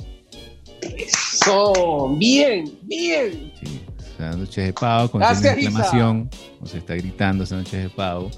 [0.82, 3.54] Eso, bien, bien.
[3.62, 3.87] Sí
[4.18, 6.30] sándwiches de pavo, con exclamación,
[6.62, 8.32] o se está gritando sándwiches de pavo.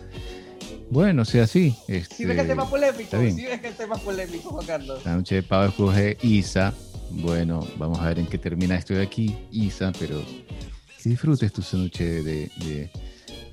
[0.89, 1.75] Bueno, o sea, sí.
[1.87, 5.03] Este, si ves que el tema polémico, si ves que el tema polémico, Juan Carlos.
[5.03, 6.73] Sándwiches de pavo escoge Isa.
[7.11, 10.21] Bueno, vamos a ver en qué termina esto de aquí, Isa, pero
[11.01, 12.89] que disfrutes tu sándwich de,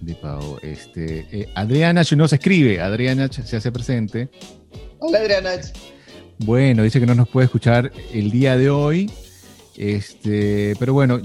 [0.01, 0.59] de, pavo.
[0.63, 4.29] Este, eh, Adriana no se escribe, Adriana se hace presente.
[4.99, 5.51] Hola Adriana.
[6.39, 9.11] Bueno, dice que no nos puede escuchar el día de hoy.
[9.77, 11.21] Este, pero bueno,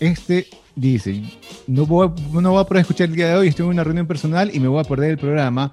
[0.00, 1.22] este dice,
[1.66, 4.06] no voy, no voy a poder escuchar el día de hoy, estoy en una reunión
[4.06, 5.72] personal y me voy a perder el programa.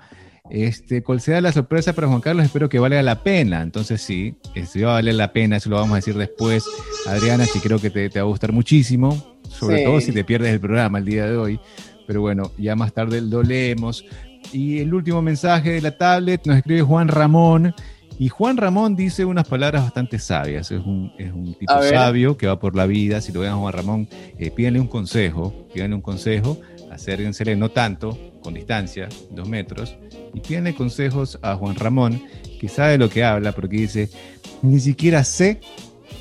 [0.50, 3.62] Este, cual sea la sorpresa para Juan Carlos, espero que valga la pena.
[3.62, 4.36] Entonces sí,
[4.66, 6.66] si va a valer la pena, eso lo vamos a decir después.
[7.08, 10.60] Adriana, sí creo que te, va a gustar muchísimo, sobre todo si te pierdes el
[10.60, 11.60] programa el día de hoy.
[12.08, 14.04] Pero bueno, ya más tarde lo leemos.
[14.52, 17.76] Y el último mensaje de la tablet nos escribe Juan Ramón
[18.22, 20.72] y Juan Ramón dice unas palabras bastante sabias.
[20.72, 23.22] Es un, es un tipo sabio que va por la vida.
[23.22, 25.54] Si lo ven a Juan Ramón, eh, pídanle un consejo.
[25.74, 26.60] Pídanle un consejo.
[26.92, 29.96] Acérquensele no tanto, con distancia, dos metros.
[30.34, 32.22] Y pídanle consejos a Juan Ramón,
[32.60, 34.10] que sabe lo que habla, porque dice:
[34.64, 35.62] Ni siquiera sé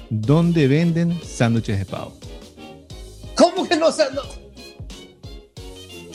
[0.09, 2.17] dónde venden sándwiches de pavo.
[3.35, 4.05] ¿Cómo que no sé?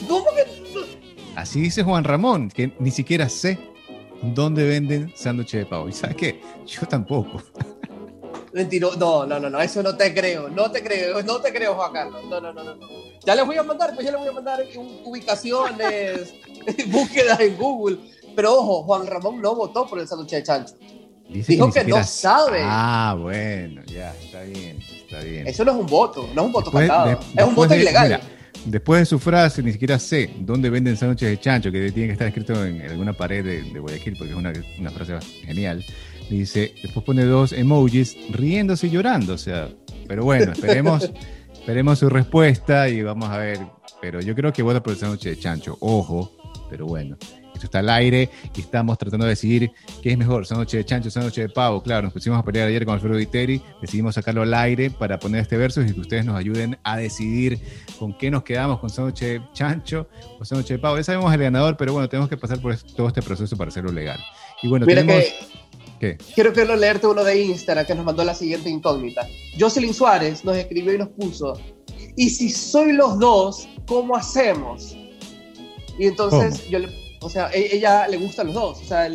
[0.08, 1.36] ¿Cómo que.?
[1.36, 3.73] Así dice Juan Ramón, que ni siquiera sé
[4.22, 5.88] dónde venden sándwiches de pavo.
[5.88, 6.40] ¿Y sabes qué?
[6.66, 7.42] Yo tampoco.
[8.52, 11.74] Mentiro, no, no, no, no, eso no te creo, no te creo, no te creo,
[11.74, 12.24] Juan Carlos.
[12.30, 12.74] No, no, no, no.
[13.24, 14.64] Ya les voy a mandar, pues ya les voy a mandar
[15.04, 16.34] ubicaciones,
[16.86, 17.98] búsquedas en Google.
[18.36, 20.74] Pero ojo, Juan Ramón no votó por el sándwich de chancho.
[21.28, 22.60] Dijo que, no sabe.
[22.62, 25.48] Ah, bueno, ya, está bien, está bien.
[25.48, 28.20] Eso no es un voto, no es un voto cantado, es un voto ilegal.
[28.66, 32.12] Después de su frase, ni siquiera sé dónde venden sándwiches de chancho, que tiene que
[32.12, 35.84] estar escrito en alguna pared de, Guayaquil, porque es una, una frase genial.
[36.30, 39.34] Dice, después pone dos emojis riéndose y llorando.
[39.34, 39.68] O sea,
[40.08, 41.10] pero bueno, esperemos,
[41.52, 43.58] esperemos su respuesta y vamos a ver.
[44.00, 45.76] Pero yo creo que vota por el sándwich de chancho.
[45.80, 46.32] Ojo,
[46.70, 47.18] pero bueno
[47.62, 49.70] está al aire y estamos tratando de decidir
[50.02, 51.82] qué es mejor, sándwich de chancho, sándwich de pavo.
[51.82, 55.42] Claro, nos pusimos a pelear ayer con Alfredo Viteri, decidimos sacarlo al aire para poner
[55.42, 57.60] este verso y que ustedes nos ayuden a decidir
[57.98, 60.96] con qué nos quedamos, con sándwich de chancho o sándwich de pavo.
[60.96, 63.92] Ya sabemos el ganador, pero bueno, tenemos que pasar por todo este proceso para hacerlo
[63.92, 64.20] legal.
[64.62, 65.22] Y bueno, tenemos...
[66.00, 66.18] ¿Qué?
[66.34, 69.26] Quiero, quiero leerte uno de Instagram que nos mandó la siguiente incógnita.
[69.58, 71.54] Jocelyn Suárez nos escribió y nos puso,
[72.16, 74.96] ¿y si soy los dos, cómo hacemos?
[75.98, 78.80] Y entonces yo le o sea, e-, ella le gustan los dos.
[78.82, 79.08] O sea,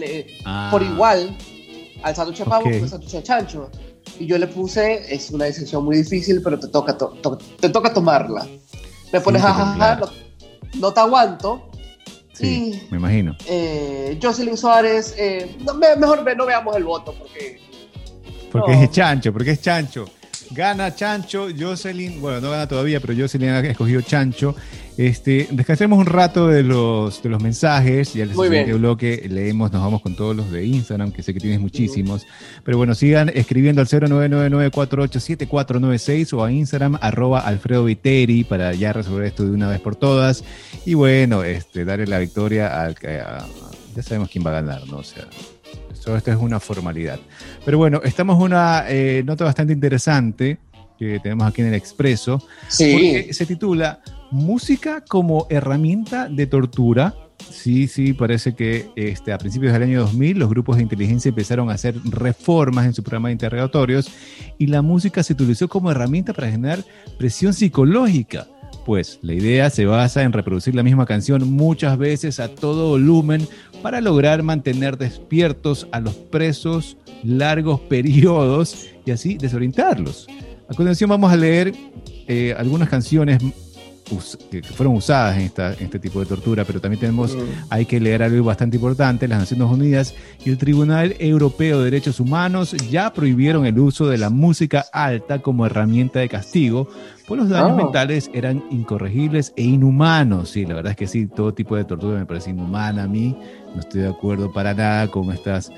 [0.45, 0.69] ah.
[0.71, 1.35] por igual
[2.03, 2.81] al sándwich de pavo okay.
[2.81, 3.69] al sándwich de chancho.
[4.19, 8.47] Y yo le puse, es una decisión muy difícil, pero te toca, te toca tomarla.
[9.13, 10.01] Me pones, jajaja,
[10.79, 11.69] no, te aguanto.
[12.33, 13.35] Sí, me imagino.
[13.47, 15.57] Eh, Jocelyn Suárez, eh,
[15.97, 17.59] mejor no veamos el voto porque
[18.51, 20.05] Porque es Chancho, porque es Chancho.
[20.51, 24.55] Gana Chancho, Jocelyn, bueno, no gana todavía, pero Jocelyn ha escogido Chancho.
[24.97, 29.81] Este, descansemos un rato de los, de los mensajes y al siguiente bloque leemos, nos
[29.81, 32.27] vamos con todos los de Instagram, que sé que tienes muchísimos.
[32.65, 39.27] Pero bueno, sigan escribiendo al 0999487496 o a Instagram arroba Alfredo Viteri para ya resolver
[39.27, 40.43] esto de una vez por todas.
[40.85, 43.21] Y bueno, este, darle la victoria al que
[43.95, 44.97] ya sabemos quién va a ganar, ¿no?
[44.97, 45.25] O sea,
[45.99, 47.19] esto, es una formalidad.
[47.65, 50.57] Pero bueno, estamos en una eh, nota bastante interesante
[50.97, 52.43] que tenemos aquí en el Expreso.
[52.67, 52.91] Sí.
[52.91, 57.15] Porque se titula Música como herramienta de tortura.
[57.49, 61.69] Sí, sí, parece que este, a principios del año 2000 los grupos de inteligencia empezaron
[61.69, 64.11] a hacer reformas en su programa de interrogatorios
[64.57, 66.83] y la música se utilizó como herramienta para generar
[67.17, 68.45] presión psicológica
[68.89, 73.47] pues la idea se basa en reproducir la misma canción muchas veces a todo volumen
[73.83, 80.25] para lograr mantener despiertos a los presos largos periodos y así desorientarlos.
[80.63, 81.71] A continuación vamos a leer
[82.27, 83.37] eh, algunas canciones
[84.49, 87.37] que fueron usadas en, esta, este tipo de tortura, pero también tenemos,
[87.69, 92.19] hay que leer algo bastante importante, las Naciones Unidas y el Tribunal Europeo de Derechos
[92.19, 96.89] Humanos ya prohibieron el uso de la música alta como herramienta de castigo,
[97.27, 97.83] pues los daños ah.
[97.83, 100.49] mentales eran incorregibles e inhumanos.
[100.49, 103.37] Sí, la verdad es que sí, todo tipo de tortura me parece inhumana a mí,
[103.73, 105.71] no estoy de acuerdo para nada con estas...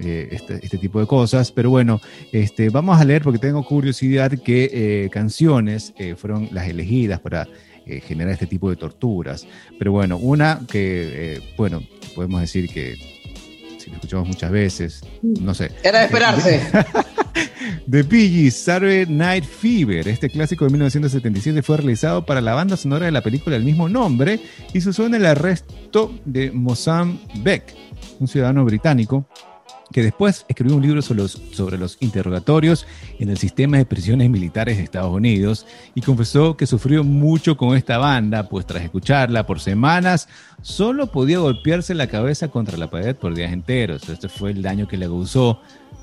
[0.00, 1.52] Eh, este, este, tipo de cosas.
[1.52, 2.00] Pero bueno,
[2.32, 7.46] este, vamos a leer porque tengo curiosidad que eh, canciones eh, fueron las elegidas para
[7.84, 9.46] eh, genera este tipo de torturas.
[9.78, 11.82] Pero bueno, una que, eh, bueno,
[12.14, 12.96] podemos decir que
[13.78, 15.72] si lo escuchamos muchas veces, no sé.
[15.82, 16.60] Era de esperarse.
[17.90, 20.06] The Bee Saturday Night Fever.
[20.06, 23.88] Este clásico de 1977 fue realizado para la banda sonora de la película del mismo
[23.88, 24.38] nombre
[24.72, 26.52] y se usó en el arresto de
[27.42, 27.74] Beck,
[28.20, 29.26] un ciudadano británico
[29.92, 32.86] que después escribió un libro sobre los, interrogatorios
[33.18, 37.76] en el sistema de prisiones militares de Estados Unidos y confesó que sufrió mucho con
[37.76, 40.28] esta banda, pues tras escucharla por semanas,
[40.62, 44.08] solo podía golpearse la cabeza contra la pared por días enteros.
[44.08, 45.60] Este fue el daño que le causó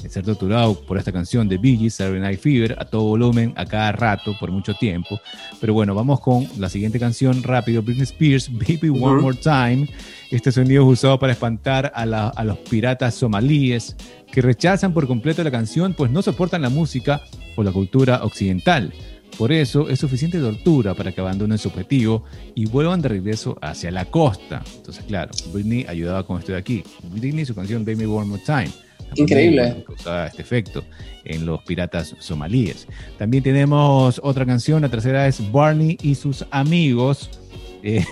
[0.07, 3.91] ser torturado por esta canción de Gees, Saturday Night Fever, a todo volumen, a cada
[3.91, 5.19] rato, por mucho tiempo.
[5.59, 9.89] Pero bueno, vamos con la siguiente canción rápido, Britney Spears, Baby One More Time.
[10.31, 13.95] Este sonido es usado para espantar a, a los piratas somalíes
[14.31, 17.21] que rechazan por completo la canción, pues no soportan la música
[17.55, 18.93] o la cultura occidental.
[19.37, 22.23] Por eso es suficiente tortura para que abandonen su objetivo
[22.55, 24.61] y vuelvan de regreso hacia la costa.
[24.75, 26.83] Entonces, claro, Britney ayudaba con esto de aquí.
[27.03, 28.69] Britney su canción Baby One More Time.
[29.15, 29.83] Increíble.
[29.87, 30.83] Causaba este efecto
[31.23, 32.87] en los piratas somalíes.
[33.17, 37.29] También tenemos otra canción, la tercera es Barney y sus amigos.
[37.83, 38.05] Eh,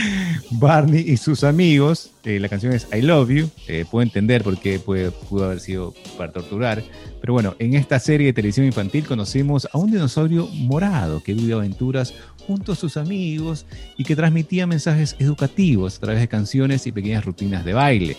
[0.52, 2.12] Barney y sus amigos.
[2.24, 3.50] Eh, la canción es I Love You.
[3.66, 6.82] Eh, puedo entender por qué pudo haber sido para torturar.
[7.20, 11.54] Pero bueno, en esta serie de televisión infantil conocemos a un dinosaurio morado que vive
[11.54, 12.14] aventuras
[12.46, 17.24] junto a sus amigos y que transmitía mensajes educativos a través de canciones y pequeñas
[17.24, 18.16] rutinas de baile.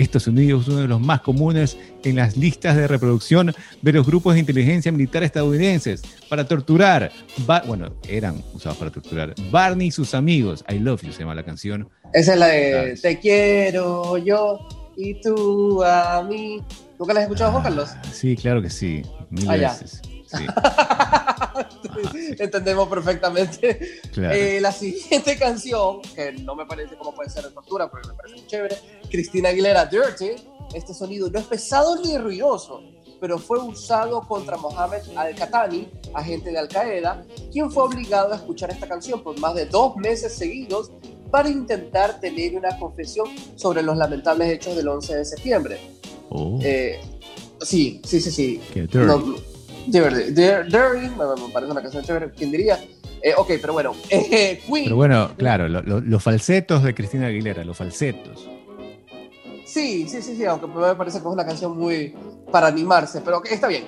[0.00, 4.06] Estos sonidos son uno de los más comunes en las listas de reproducción de los
[4.06, 7.12] grupos de inteligencia militar estadounidenses para torturar.
[7.66, 9.34] bueno, eran usados para torturar.
[9.50, 10.64] Barney y sus amigos.
[10.70, 11.90] I Love You se llama la canción.
[12.14, 16.62] Esa es la de Te quiero yo y tú a mí.
[16.98, 17.90] ¿Nunca la has escuchado, Juan Carlos?
[18.10, 19.02] Sí, claro que sí.
[19.28, 20.00] Mil ah, veces.
[22.38, 24.00] Entendemos perfectamente.
[24.16, 28.14] Eh, la siguiente canción, que no me parece como puede ser de tortura, pero me
[28.14, 28.76] parece muy chévere,
[29.10, 30.30] Cristina Aguilera, Dirty.
[30.74, 32.82] Este sonido no es pesado ni ruidoso,
[33.20, 38.88] pero fue usado contra Mohamed Al-Qatani, agente de Al-Qaeda, quien fue obligado a escuchar esta
[38.88, 40.90] canción por más de dos meses seguidos
[41.30, 45.80] para intentar tener una confesión sobre los lamentables hechos del 11 de septiembre.
[46.30, 46.58] Oh.
[46.62, 47.00] Eh,
[47.60, 48.60] sí, sí, sí, sí.
[49.86, 52.78] Dirty, Dirty, me parece una canción chévere, ¿quién diría?
[53.22, 54.84] Eh, ok, pero bueno, eh, Queen.
[54.84, 58.48] Pero bueno, claro, los falsetos de Cristina Aguilera, los falsetos.
[59.64, 62.14] Sí, sí, sí, sí, aunque me parece que es una canción muy
[62.50, 63.84] para animarse, pero está bien.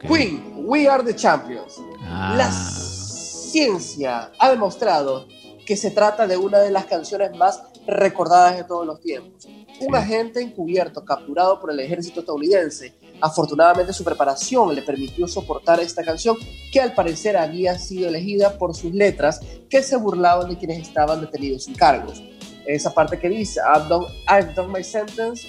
[0.00, 1.80] Queen, We Are the Champions.
[2.02, 2.34] Ah.
[2.36, 5.28] La ciencia ha demostrado
[5.64, 9.46] que se trata de una de las canciones más recordadas de todos los tiempos.
[9.80, 16.02] Un agente encubierto capturado por el ejército estadounidense Afortunadamente su preparación le permitió soportar esta
[16.02, 16.36] canción
[16.72, 21.20] que al parecer había sido elegida por sus letras que se burlaban de quienes estaban
[21.20, 22.20] detenidos sin cargos.
[22.66, 25.46] Esa parte que dice, I've done, my sentence,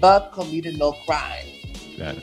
[0.00, 1.62] but committed no crime.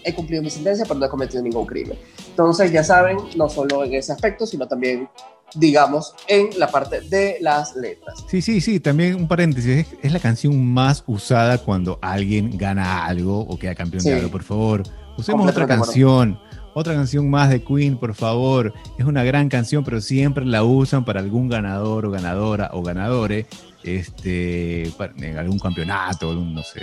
[0.04, 1.98] He cumplido mi sentencia, pero no he cometido ningún crimen.
[2.32, 5.08] Entonces, ya saben, no solo en ese aspecto, sino también
[5.56, 8.24] digamos, en la parte de las letras.
[8.28, 13.42] Sí, sí, sí, también un paréntesis, es, la canción más usada cuando alguien gana algo
[13.42, 14.84] o queda campeón de algo, por favor.
[15.18, 16.40] Usemos otra canción.
[16.74, 18.74] Otra canción más de Queen, por favor.
[18.98, 23.48] Es una gran canción, pero siempre la usan para algún ganador o ganadora o ganadores
[23.84, 24.84] este,
[25.18, 26.82] en algún campeonato, no sé,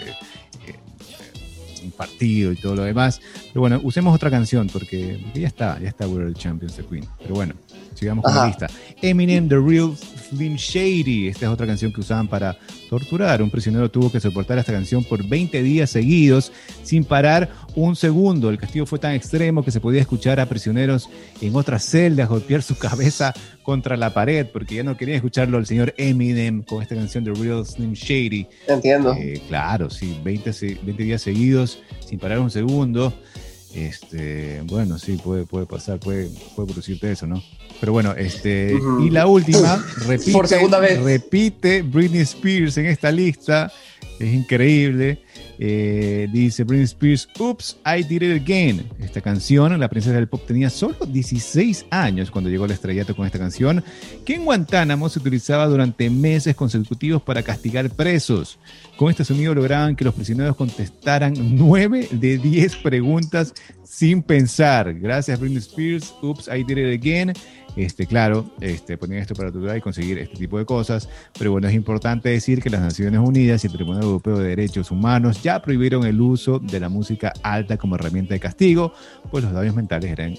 [0.66, 0.76] eh,
[1.82, 3.20] un partido y todo lo demás.
[3.48, 7.06] Pero bueno, usemos otra canción porque, ya está, ya está World Champions de Queen.
[7.18, 7.54] Pero bueno,
[7.96, 8.66] sigamos con la lista.
[9.02, 9.96] Eminem, The Real
[10.28, 11.28] Slim Shady.
[11.28, 12.56] Esta es otra canción que usaban para
[12.88, 13.42] torturar.
[13.42, 18.50] Un prisionero tuvo que soportar esta canción por 20 días seguidos sin parar un segundo.
[18.50, 21.08] El castigo fue tan extremo que se podía escuchar a prisioneros
[21.40, 25.66] en otras celdas golpear su cabeza contra la pared porque ya no quería escucarlo al
[25.66, 28.46] señor Eminem con esta canción de Real Slim Shady.
[28.68, 29.12] Entiendo.
[29.14, 30.50] Eh, claro, sí, 20,
[30.82, 33.12] 20 días seguidos sin parar un segundo.
[33.74, 37.42] Este, bueno, sí, puede, puede pasar, puede, puede producirte eso, ¿no?
[37.80, 41.00] Pero bueno, este, y la última, repite, Por segunda vez.
[41.02, 43.70] repite Britney Spears en esta lista,
[44.18, 45.22] es increíble.
[45.58, 48.88] Eh, dice Britney Spears, Oops, I Did It Again.
[49.00, 53.26] Esta canción, la princesa del pop tenía solo 16 años cuando llegó al estrellato con
[53.26, 53.82] esta canción,
[54.24, 58.58] que en Guantánamo se utilizaba durante meses consecutivos para castigar presos.
[58.96, 63.54] Con este sonido lograban que los prisioneros contestaran 9 de 10 preguntas
[63.84, 64.94] sin pensar.
[64.94, 67.32] Gracias Britney Spears, Oops, I Did It Again.
[67.76, 71.08] Este, claro, este, ponían esto para tutorar y conseguir este tipo de cosas,
[71.38, 74.90] pero bueno, es importante decir que las Naciones Unidas y el Tribunal Europeo de Derechos
[74.90, 78.92] Humanos ya prohibieron el uso de la música alta como herramienta de castigo,
[79.30, 80.34] pues los daños mentales eran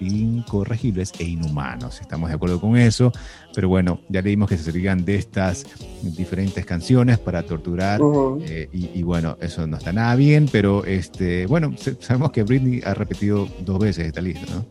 [0.00, 2.00] incorregibles e inhumanos.
[2.00, 3.12] Estamos de acuerdo con eso,
[3.54, 5.66] pero bueno, ya leímos que se servían de estas
[6.02, 8.00] diferentes canciones para torturar
[8.42, 12.94] eh, y, bueno, eso no está nada bien, pero este, bueno, sabemos que Britney ha
[12.94, 14.66] repetido dos veces esta lista, ¿no?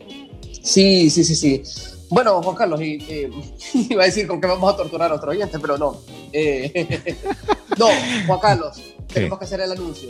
[0.64, 1.62] Sí, sí, sí, sí.
[2.10, 3.30] Bueno, Juan Carlos, y,
[3.90, 6.02] iba a decir con que vamos a torturar a otro oyente, pero no.
[6.32, 7.16] Eh,
[7.78, 7.88] no,
[8.26, 8.82] Juan Carlos,
[9.12, 10.10] tenemos que hacer el anuncio.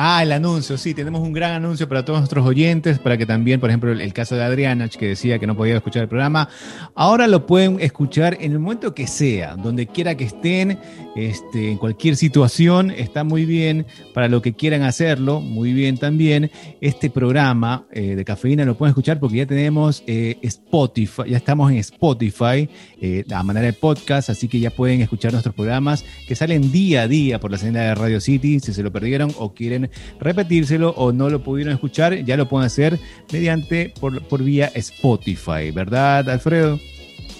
[0.00, 3.58] Ah, el anuncio, sí, tenemos un gran anuncio para todos nuestros oyentes, para que también,
[3.58, 6.48] por ejemplo, el, caso de Adriana, que decía que no podía escuchar el programa,
[6.94, 10.78] ahora lo pueden escuchar en el momento que sea, donde quiera que estén,
[11.16, 16.52] este, en cualquier situación, está muy bien para lo que quieran hacerlo, muy bien también.
[16.80, 21.72] Este programa eh, de cafeína lo pueden escuchar porque ya tenemos eh, Spotify, ya estamos
[21.72, 22.68] en Spotify
[23.00, 27.02] eh, a manera de podcast, así que ya pueden escuchar nuestros programas que salen día
[27.02, 29.87] a día por la señal de Radio City, si se lo perdieron o quieren
[30.18, 32.98] repetírselo o no lo pudieron escuchar, ya lo pueden hacer
[33.32, 36.78] mediante por, por vía Spotify, ¿verdad, Alfredo?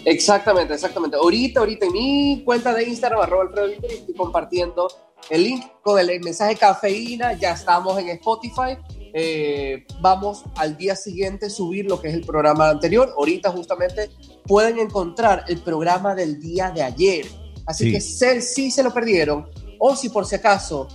[0.04, 1.16] Exactamente, exactamente.
[1.16, 4.88] Ahorita, ahorita en mi cuenta de Instagram, arroba Alfredo estoy compartiendo
[5.30, 7.34] el link con el mensaje cafeína.
[7.34, 8.78] Ya estamos en Spotify.
[9.12, 13.12] Eh, vamos al día siguiente subir lo que es el programa anterior.
[13.16, 14.10] Ahorita justamente
[14.46, 17.26] pueden encontrar el programa del día de ayer.
[17.66, 19.46] Así que si se lo perdieron
[19.78, 20.88] o si por si acaso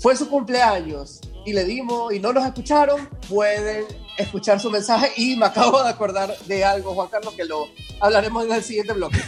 [0.00, 3.84] fue su cumpleaños y le dimos y no nos escucharon, pueden
[4.16, 7.66] escuchar su mensaje y me acabo de acordar de algo, Juan Carlos, que lo
[8.00, 9.18] hablaremos en el siguiente bloque.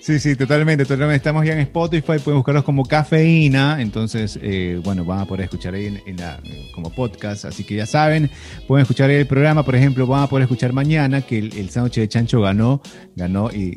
[0.00, 1.16] Sí, sí, totalmente, totalmente.
[1.16, 5.74] Estamos ya en Spotify, pueden buscarlos como cafeína, entonces, eh, bueno, van a poder escuchar
[5.74, 6.40] ahí en, la,
[6.74, 8.30] como podcast, así que ya saben,
[8.66, 11.96] pueden escuchar el programa, por ejemplo, van a poder escuchar mañana que el, el sándwich
[11.96, 12.80] de chancho ganó,
[13.14, 13.76] ganó y,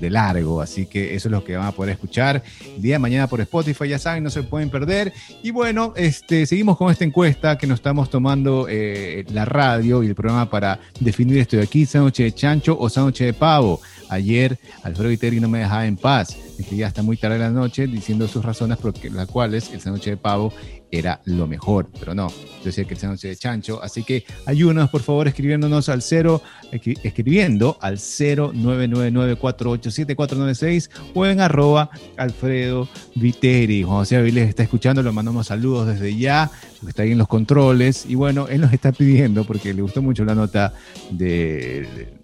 [0.00, 2.42] de largo, así que eso es lo que van a poder escuchar
[2.76, 5.12] el día de mañana por Spotify, ya saben, no se pueden perder.
[5.42, 10.06] Y bueno, este, seguimos con esta encuesta que nos estamos tomando eh, la radio y
[10.06, 13.80] el programa para definir esto de aquí, sándwich de chancho o sándwich de pavo.
[14.08, 16.36] Ayer Alfredo Viteri no me dejaba en paz.
[16.70, 20.04] ya hasta muy tarde de la noche diciendo sus razones por las cuales el sándwich
[20.04, 20.52] de pavo
[20.98, 24.90] era lo mejor, pero no, yo decía que el sándwich de chancho, así que ayúdanos
[24.90, 33.82] por favor escribiéndonos al cero, escribiendo al 0999487496 o en arroba Alfredo Viteri.
[33.82, 36.50] Juan José Avilés está escuchando, le mandamos saludos desde ya,
[36.86, 40.24] está ahí en los controles y bueno, él nos está pidiendo porque le gustó mucho
[40.24, 40.72] la nota
[41.10, 42.14] de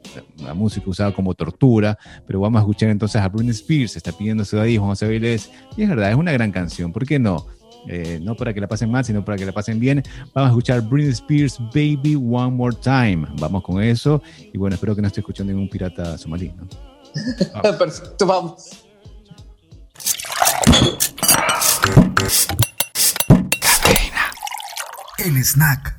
[0.42, 4.44] la música usada como tortura, pero vamos a escuchar entonces a Britney Spears, está pidiendo
[4.44, 5.10] de ahí, Juan José
[5.76, 7.46] y es verdad, es una gran canción, ¿por qué no?
[7.88, 10.02] Eh, no para que la pasen mal, sino para que la pasen bien.
[10.34, 13.26] Vamos a escuchar Britney Spears Baby One More Time.
[13.38, 14.22] Vamos con eso.
[14.52, 16.52] Y bueno, espero que no esté escuchando ningún pirata somalí.
[16.56, 16.68] ¿no?
[17.78, 18.84] Perfecto, vamos.
[25.18, 25.96] El snack.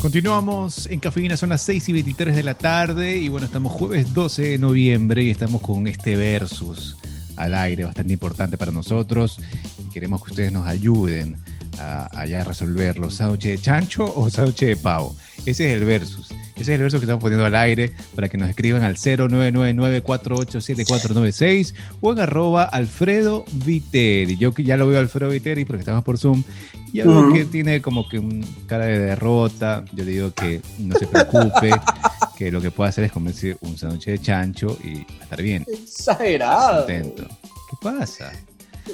[0.00, 4.14] Continuamos en Cafeína, son las 6 y 23 de la tarde y bueno, estamos jueves
[4.14, 6.96] 12 de noviembre y estamos con este versus
[7.36, 9.38] al aire bastante importante para nosotros
[9.78, 11.36] y queremos que ustedes nos ayuden
[11.78, 15.14] a, a resolverlo, sándwich de chancho o sándwich de pavo.
[15.44, 16.28] Ese es el versus.
[16.56, 21.74] Ese es el verso que estamos poniendo al aire para que nos escriban al 0999-487496
[22.00, 24.38] o en arroba Alfredo Viteri.
[24.38, 26.42] Yo ya lo veo a Alfredo Viteri porque estamos por Zoom
[26.94, 29.84] y algo que tiene como que un cara de derrota.
[29.92, 31.72] Yo le digo que no se preocupe,
[32.36, 35.64] que lo que puede hacer es comerse un sándwich de chancho y estar bien.
[35.66, 36.86] Exagerado.
[36.86, 38.32] ¿Qué pasa?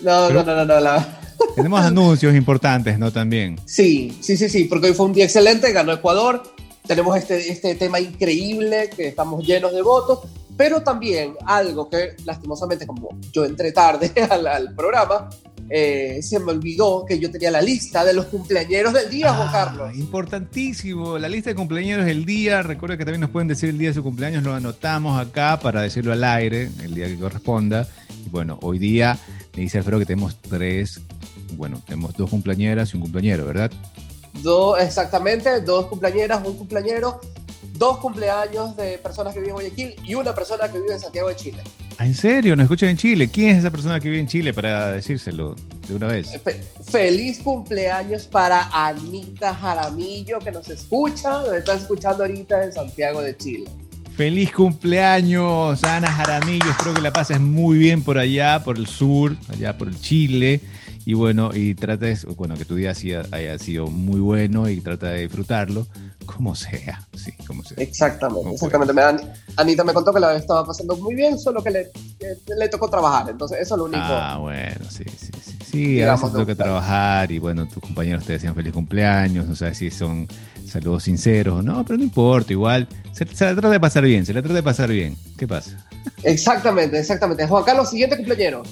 [0.03, 1.07] No, no, no, no, no.
[1.55, 3.13] Tenemos anuncios importantes, ¿no?
[3.13, 3.59] También.
[3.67, 6.43] Sí, sí, sí, sí, porque hoy fue un día excelente, ganó Ecuador,
[6.87, 10.21] tenemos este, este tema increíble, que estamos llenos de votos,
[10.57, 15.29] pero también algo que lastimosamente, como yo entré tarde al, programa,
[15.75, 19.49] eh, se me olvidó que yo tenía la lista de los cumpleaños del día, Juan
[19.49, 19.97] ah, Carlos.
[19.97, 22.63] Importantísimo, la lista de cumpleaños del día.
[22.63, 25.81] Recuerda que también nos pueden decir el día de su cumpleaños, lo anotamos acá para
[25.81, 27.89] decirlo al aire, el día que corresponda.
[28.27, 29.19] Y bueno, hoy día
[29.57, 31.01] me dice Alfredo que tenemos tres,
[31.57, 33.71] bueno, tenemos dos cumpleañeras y un cumpleañero, ¿verdad?
[34.43, 37.19] Dos, exactamente, dos cumpleañeras, un cumpleañero,
[37.79, 41.31] dos cumpleaños de personas que viven en Guayaquil y una persona que vive en Santiago
[41.31, 41.63] de Chile.
[42.03, 42.57] Ah, ¿En serio?
[42.57, 43.29] ¿Nos escuchan en Chile?
[43.29, 45.55] ¿Quién es esa persona que vive en Chile para decírselo
[45.87, 46.37] de una vez?
[46.85, 53.37] feliz cumpleaños para Anita Jaramillo que nos escucha, nos está escuchando ahorita en Santiago de
[53.37, 53.71] Chile.
[54.17, 56.69] Feliz cumpleaños, Ana Jaramillo.
[56.73, 60.61] Espero que la pases muy bien por allá, por el sur, allá por el Chile.
[61.05, 62.95] Y bueno, y trates, bueno, que tu día
[63.31, 65.87] haya sido muy bueno y trata de disfrutarlo,
[66.25, 67.77] como sea, sí, como sea.
[67.83, 68.93] Exactamente, exactamente.
[69.57, 71.91] Anita me contó que la estaba pasando muy bien, solo que le,
[72.59, 74.03] le, tocó trabajar, entonces eso es lo único.
[74.03, 75.59] Ah, bueno, sí, sí, sí.
[75.65, 79.75] Sí, a veces toca trabajar y bueno, tus compañeros te decían feliz cumpleaños, no sé
[79.75, 80.29] si son
[80.67, 84.27] saludos sinceros o no, pero no importa, igual se, se, la trata de pasar bien,
[84.27, 85.17] se la trata de pasar bien.
[85.39, 85.77] ¿Qué pasa?
[86.23, 87.47] Exactamente, exactamente.
[87.47, 88.63] Juan Carlos, siguiente cumpleañero.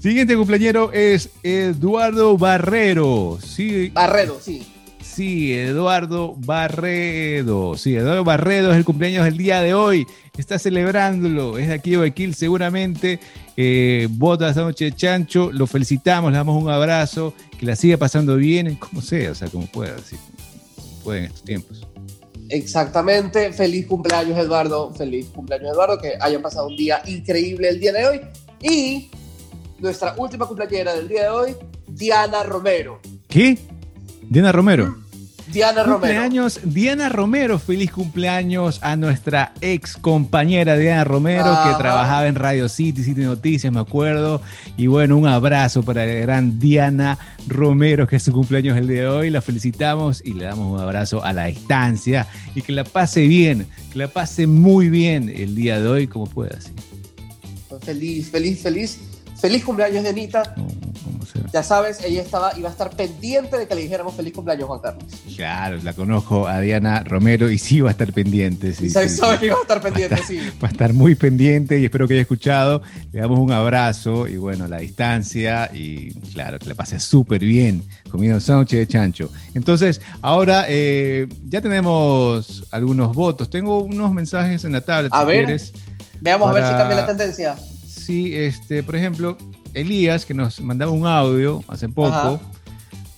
[0.00, 3.38] Siguiente cumpleañero es Eduardo Barrero.
[3.42, 3.90] Sí.
[3.90, 4.75] Barredo, sí.
[5.16, 7.78] Sí, Eduardo Barredo.
[7.78, 10.06] Sí, Eduardo Barredo es el cumpleaños del día de hoy.
[10.36, 11.56] Está celebrándolo.
[11.56, 13.18] Es de aquí de Guayaquil, seguramente.
[13.56, 15.50] Eh, vota esta noche de chancho.
[15.50, 17.32] Lo felicitamos, le damos un abrazo.
[17.58, 19.96] Que la siga pasando bien, como sea, o sea, como pueda.
[20.00, 20.16] Sí
[21.14, 21.86] en estos tiempos.
[22.50, 23.54] Exactamente.
[23.54, 24.92] Feliz cumpleaños, Eduardo.
[24.92, 25.98] Feliz cumpleaños, Eduardo.
[25.98, 28.20] Que hayan pasado un día increíble el día de hoy.
[28.60, 29.10] Y
[29.78, 31.56] nuestra última cumpleañera del día de hoy,
[31.88, 33.00] Diana Romero.
[33.28, 33.56] ¿Qué?
[34.28, 35.05] Diana Romero.
[35.52, 36.48] Diana Romero.
[36.64, 43.02] Diana Romero, feliz cumpleaños a nuestra ex compañera Diana Romero, que trabajaba en Radio City,
[43.02, 44.42] City Noticias, me acuerdo.
[44.76, 49.02] Y bueno, un abrazo para la gran Diana Romero, que es su cumpleaños el día
[49.02, 49.30] de hoy.
[49.30, 52.26] La felicitamos y le damos un abrazo a la distancia.
[52.54, 56.26] Y que la pase bien, que la pase muy bien el día de hoy, como
[56.26, 56.58] pueda.
[57.82, 58.98] Feliz, feliz, feliz
[59.40, 60.54] Feliz cumpleaños de Anita.
[61.52, 64.80] Ya sabes, ella estaba, iba a estar pendiente de que le dijéramos feliz cumpleaños, Juan
[64.80, 65.04] Carlos.
[65.36, 68.72] Claro, la conozco a Diana Romero y sí va a estar pendiente.
[68.72, 70.38] Sí, sabes, que iba a estar pendiente, sí.
[70.62, 72.82] Va a estar muy pendiente y espero que haya escuchado.
[73.12, 77.82] Le damos un abrazo y bueno, la distancia y claro, que le pase súper bien
[78.10, 79.30] comiendo sándwich de chancho.
[79.54, 83.50] Entonces, ahora eh, ya tenemos algunos votos.
[83.50, 85.12] Tengo unos mensajes en la tablet.
[85.14, 85.60] A ver,
[86.20, 87.56] veamos a ver si cambia la tendencia
[88.06, 89.36] sí, este, por ejemplo,
[89.74, 92.40] Elías, que nos mandaba un audio hace poco,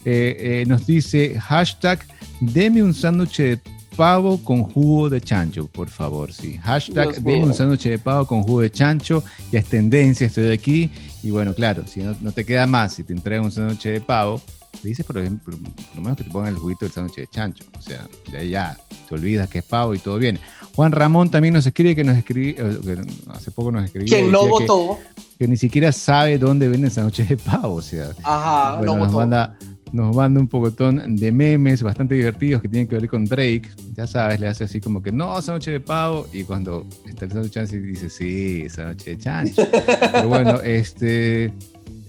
[0.04, 2.00] eh, eh, nos dice hashtag
[2.40, 3.60] deme un sándwich de
[3.96, 6.58] pavo con jugo de chancho, por favor, sí.
[6.62, 9.22] Hashtag deme un sándwich de pavo con jugo de chancho,
[9.52, 10.90] ya es tendencia, estoy aquí.
[11.22, 14.40] Y bueno, claro, si no, te queda más, si te entregan un sándwich de pavo,
[14.82, 17.64] dices, por ejemplo, por lo menos que te pongan el juguito del sándwich de chancho.
[17.76, 18.76] O sea, de ya
[19.08, 20.38] te olvidas que es pavo y todo bien.
[20.74, 22.96] Juan Ramón también nos escribe que nos escribe, eh,
[23.30, 24.14] hace poco nos escribió.
[24.14, 24.98] ¿Quién no votó?
[25.38, 28.10] Que, ni siquiera sabe dónde venden sándwiches de pavo, o sea.
[28.22, 29.58] Ajá, no nos Manda,
[29.92, 33.68] nos manda un pocotón de memes bastante divertidos que tienen que ver con Drake.
[33.94, 36.26] Ya sabes, le hace así como que no, sándwich de pavo.
[36.32, 39.66] Y cuando está el sándwich de chancho, dice sí, sándwich de chancho.
[40.12, 41.52] Pero bueno, este.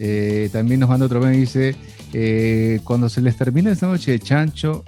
[0.01, 1.75] Eh, también nos manda otro meme y dice:
[2.13, 4.83] eh, Cuando se les termina el sándwich de chancho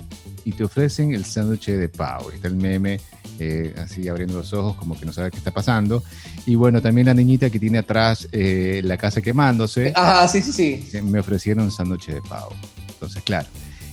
[0.45, 2.31] y te ofrecen el sándwich de pavo.
[2.31, 2.99] Está el meme
[3.39, 6.03] eh, así abriendo los ojos como que no sabe qué está pasando.
[6.45, 9.93] Y bueno, también la niñita que tiene atrás eh, la casa quemándose.
[9.95, 11.01] Ah, sí, sí, sí.
[11.01, 12.55] Me ofrecieron un sándwich de pavo.
[12.87, 13.47] Entonces, claro.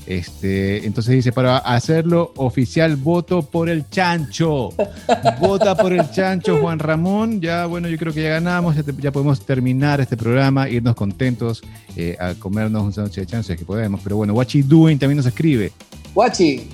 [0.09, 4.71] Este, entonces dice, para hacerlo oficial, voto por el chancho.
[5.39, 7.43] Vota por el chancho, Juan Ramón.
[7.43, 11.61] Ya, bueno, yo creo que ya ganamos, ya, podemos terminar este programa, irnos contentos
[11.95, 14.01] eh, a comernos un sándwich de chancho, es que podemos.
[14.03, 15.73] Pero bueno, Wachi Doing también nos escribe.
[16.15, 16.67] Wachi,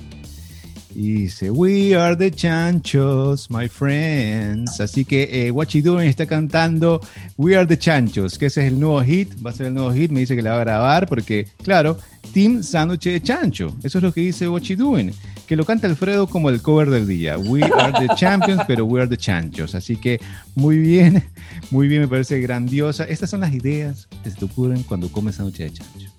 [0.95, 4.79] y dice, We are the chanchos, my friends.
[4.79, 7.01] Así que eh, Doing está cantando
[7.37, 9.93] We are the chanchos, que ese es el nuevo hit, va a ser el nuevo
[9.93, 10.09] hit.
[10.09, 11.97] Me dice que la va a grabar porque, claro,
[12.33, 13.75] Team Sándwich de Chancho.
[13.83, 15.11] Eso es lo que dice What You Doing.
[15.45, 17.37] que lo canta Alfredo como el cover del día.
[17.37, 19.75] We are the champions, pero we are the chanchos.
[19.75, 20.19] Así que
[20.55, 21.23] muy bien,
[21.71, 23.03] muy bien, me parece grandiosa.
[23.03, 26.14] Estas son las ideas que se te ocurren cuando comes noche de chancho.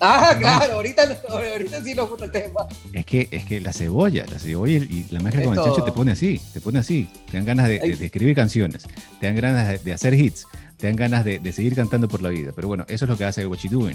[0.00, 2.66] Ah, claro, ahorita, ahorita sí nos gusta el tema.
[2.92, 5.92] Es que, es que la cebolla, la cebolla y la mezcla con el chancho te
[5.92, 7.08] pone así, te pone así.
[7.30, 8.84] Te dan ganas de, escribir canciones,
[9.20, 10.46] te dan ganas de, hacer hits,
[10.76, 12.52] te dan ganas de, seguir cantando por la vida.
[12.54, 13.90] Pero bueno, eso es lo que hace What You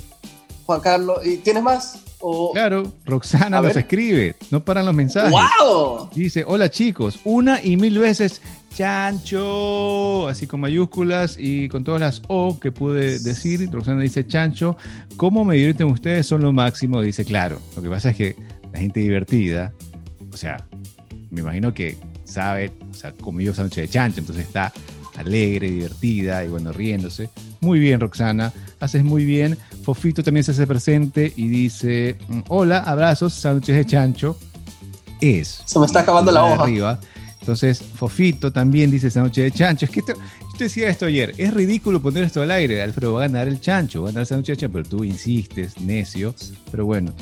[0.66, 2.00] Juan Carlos, ¿y tienes más?
[2.54, 5.32] Claro, Roxana los escribe, no paran los mensajes.
[5.32, 6.10] ¡Wow!
[6.16, 8.42] Dice, hola chicos, una y mil veces
[8.76, 13.70] chancho, así con mayúsculas y con todas las O que pude decir.
[13.72, 14.78] Roxana dice chancho,
[15.18, 16.28] ¿cómo me divierten ustedes?
[16.28, 17.02] Son lo máximo.
[17.02, 18.36] Dice, claro, lo que pasa es que
[18.72, 19.74] la gente divertida,
[20.32, 20.66] o sea,
[21.30, 24.74] me imagino que sabe, o sea, comió sándwich de chancho, entonces está
[25.18, 27.30] alegre, divertida y bueno, riéndose.
[27.62, 29.58] Muy bien, Roxana, haces muy bien.
[29.84, 34.38] Fofito también se hace presente y dice, mm, hola, abrazos, sándwiches de chancho.
[35.22, 35.62] Es.
[35.66, 36.64] Se me está acabando la hoja.
[36.64, 37.00] Arriba.
[37.44, 39.84] Entonces, Fofito también dice sándwich de chancho.
[39.84, 42.82] Es que esto, yo te decía esto ayer, es ridículo poner esto al aire.
[42.82, 45.04] Alfredo va a ganar el chancho, va a ganar el sándwich de chancho, pero tú
[45.04, 46.34] insistes, necio.
[46.72, 47.14] Pero bueno,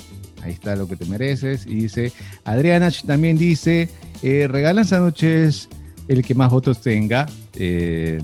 [0.44, 1.66] ahí está lo que te mereces.
[1.66, 2.14] Y dice,
[2.44, 3.90] Adriana también dice,
[4.22, 5.70] eh, regalan sándwiches
[6.08, 7.26] el que más votos tenga.
[7.56, 8.22] Eh,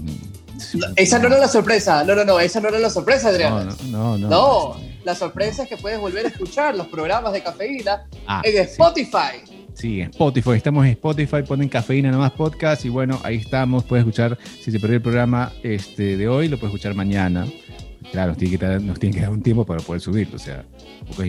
[0.97, 3.69] esa no era la sorpresa, no, no, no, esa no era la sorpresa, Adrián.
[3.89, 4.29] No, no, no.
[4.29, 8.55] No, la sorpresa es que puedes volver a escuchar los programas de cafeína ah, en
[8.65, 9.41] Spotify.
[9.47, 14.03] Sí, en Spotify, estamos en Spotify, ponen cafeína nomás podcast y bueno, ahí estamos, puedes
[14.03, 17.47] escuchar, si se perdió el programa este, de hoy, lo puedes escuchar mañana.
[18.11, 20.39] Claro, nos tiene, que dar, nos tiene que dar un tiempo para poder subirlo, o
[20.39, 20.65] sea,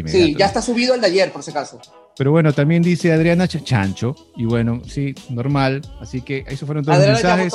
[0.07, 1.81] Sí, ya está subido el de ayer, por si acaso.
[2.17, 6.99] Pero bueno, también dice Adriana Chancho, y bueno, sí, normal, así que eso fueron todos
[6.99, 7.53] los mensajes.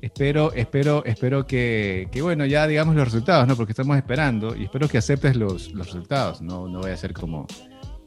[0.00, 3.56] Espero, espero, espero que, que, bueno, ya digamos los resultados, ¿no?
[3.56, 7.14] Porque estamos esperando y espero que aceptes los, los resultados, no, no vaya a ser
[7.14, 7.46] como,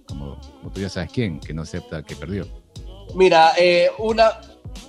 [0.07, 0.39] como,
[0.73, 2.47] tú ya sabes quién, que no acepta que perdió.
[3.15, 4.41] Mira, eh, una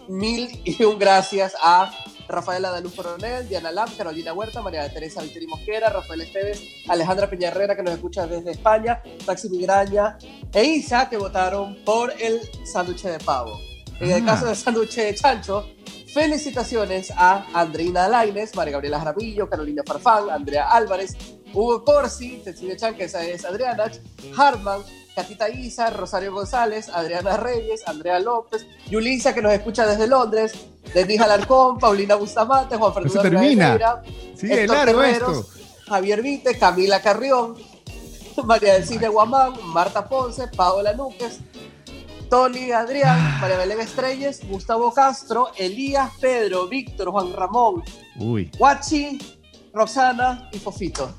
[0.09, 1.91] mil y un gracias a
[2.29, 7.75] Rafaela Daluz Coronel, Diana Lam, Carolina Huerta, María Teresa Viteri Mosquera, Rafael Esteves, Alejandra Peñarrera,
[7.75, 10.19] que nos escucha desde España, Taxi Migraña
[10.53, 13.59] e Isa, que votaron por el sándwich de pavo.
[14.01, 14.27] En el ah.
[14.27, 15.67] caso del sándwich de chancho,
[16.13, 21.15] Felicitaciones a Andreina Laines, María Gabriela Jaramillo, Carolina Farfán, Andrea Álvarez,
[21.53, 23.85] Hugo Corsi, Cecilia Chan, que esa es Adriana,
[24.37, 24.81] Hartman,
[25.19, 30.53] Catita Isa, Rosario González, Adriana Reyes, Andrea López, Yulisa, que nos escucha desde Londres,
[30.95, 34.01] Denise Alarcón, Paulina Bustamante, Juan Fernando termina.
[34.37, 35.45] Sigue largo esto.
[35.89, 37.57] Javier Vite, Camila Carrión,
[38.45, 41.41] María del Cine Guamán, Marta Ponce, Paola Núquez,
[42.31, 43.39] Tony, Adrián, ah.
[43.41, 47.83] María Belén Estrellas, Gustavo Castro, Elías, Pedro, Víctor, Juan Ramón,
[48.21, 48.53] Uy.
[48.57, 49.19] Guachi,
[49.75, 51.13] Roxana y Fofito.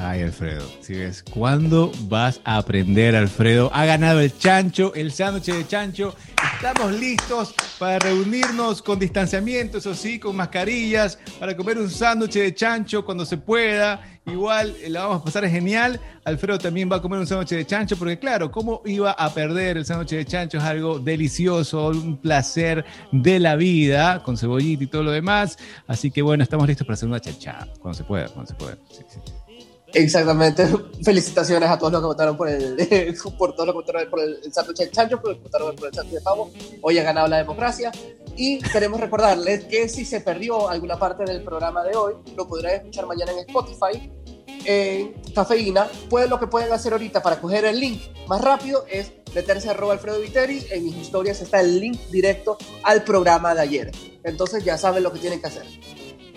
[0.00, 3.68] Ay, Alfredo, si ves, ¿cuándo vas a aprender, Alfredo?
[3.74, 6.14] Ha ganado el chancho, el sándwich de chancho.
[6.54, 12.54] Estamos listos para reunirnos con distanciamiento, eso sí, con mascarillas, para comer un sándwich de
[12.54, 14.00] chancho cuando se pueda.
[14.24, 16.00] Igual eh, la vamos a pasar genial.
[16.24, 19.78] Alfredo también va a comer un sándwich de chancho, porque claro, ¿cómo iba a perder
[19.78, 20.58] el sándwich de chancho?
[20.58, 25.58] Es algo delicioso, un placer de la vida, con cebollita y todo lo demás.
[25.88, 28.76] Así que bueno, estamos listos para hacer una chacha, cuando se pueda, cuando se pueda.
[28.90, 29.18] Sí, sí.
[29.94, 30.66] Exactamente.
[31.02, 32.76] Felicitaciones a todos los que votaron por el,
[33.38, 35.88] por todos los que votaron por el, sándwich de chancho, por los que votaron por
[35.88, 36.50] el sándwich de pavo.
[36.82, 37.90] Hoy ha ganado la democracia.
[38.36, 42.74] Y queremos recordarles que si se perdió alguna parte del programa de hoy, lo podrán
[42.76, 44.12] escuchar mañana en Spotify,
[44.64, 45.88] en Cafeína.
[46.08, 49.72] Pues lo que pueden hacer ahorita para coger el link más rápido es meterse a
[49.72, 50.66] Alfredo Viteri.
[50.70, 53.90] En mis historias está el link directo al programa de ayer.
[54.22, 55.64] Entonces ya saben lo que tienen que hacer.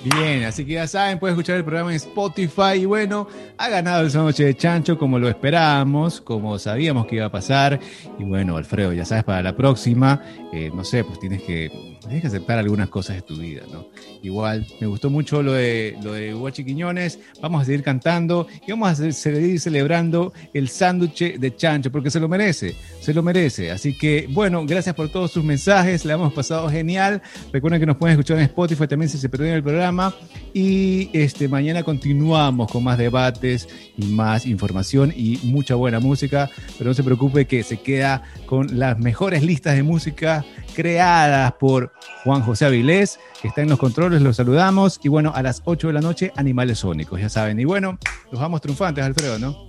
[0.03, 2.73] Bien, así que ya saben, pueden escuchar el programa en Spotify.
[2.77, 3.27] Y bueno,
[3.57, 7.79] ha ganado el sándwich de chancho como lo esperábamos, como sabíamos que iba a pasar.
[8.17, 12.29] Y bueno, Alfredo, ya sabes, para la próxima, eh, no sé, pues tienes que, tienes
[12.29, 13.87] que aceptar algunas cosas de tu vida, ¿no?
[14.21, 17.19] Igual, me gustó mucho lo de, lo de Guachi Quiñones.
[17.41, 22.19] Vamos a seguir cantando y vamos a seguir celebrando el sándwich de chancho, porque se
[22.19, 23.71] lo merece, se lo merece.
[23.71, 27.21] Así que, bueno, gracias por todos sus mensajes, le hemos pasado genial.
[27.53, 30.13] Recuerden que nos pueden escuchar en Spotify también si se perdieron el programa
[30.53, 36.49] y este, mañana continuamos con más debates y más información y mucha buena música.
[36.77, 41.91] Pero no se preocupe que se queda con las mejores listas de música creadas por
[42.23, 44.99] Juan José Avilés, que está en los controles, los saludamos.
[45.03, 47.59] Y bueno, a las 8 de la noche, Animales Sónicos, ya saben.
[47.59, 47.97] Y bueno,
[48.31, 49.65] los vamos triunfantes, Alfredo, ¿no?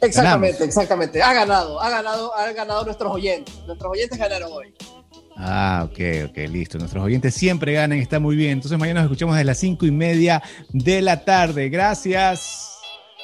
[0.00, 1.22] Exactamente, exactamente.
[1.22, 3.54] Ha ganado, ha ganado, ha ganado nuestros oyentes.
[3.66, 4.74] Nuestros oyentes ganaron hoy.
[5.36, 6.78] Ah, ok, ok, listo.
[6.78, 8.52] Nuestros oyentes siempre ganan, está muy bien.
[8.52, 11.68] Entonces mañana nos escuchamos de las cinco y media de la tarde.
[11.68, 12.78] Gracias.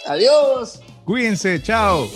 [0.07, 0.81] Adiós.
[1.05, 2.09] Cuídense, chao.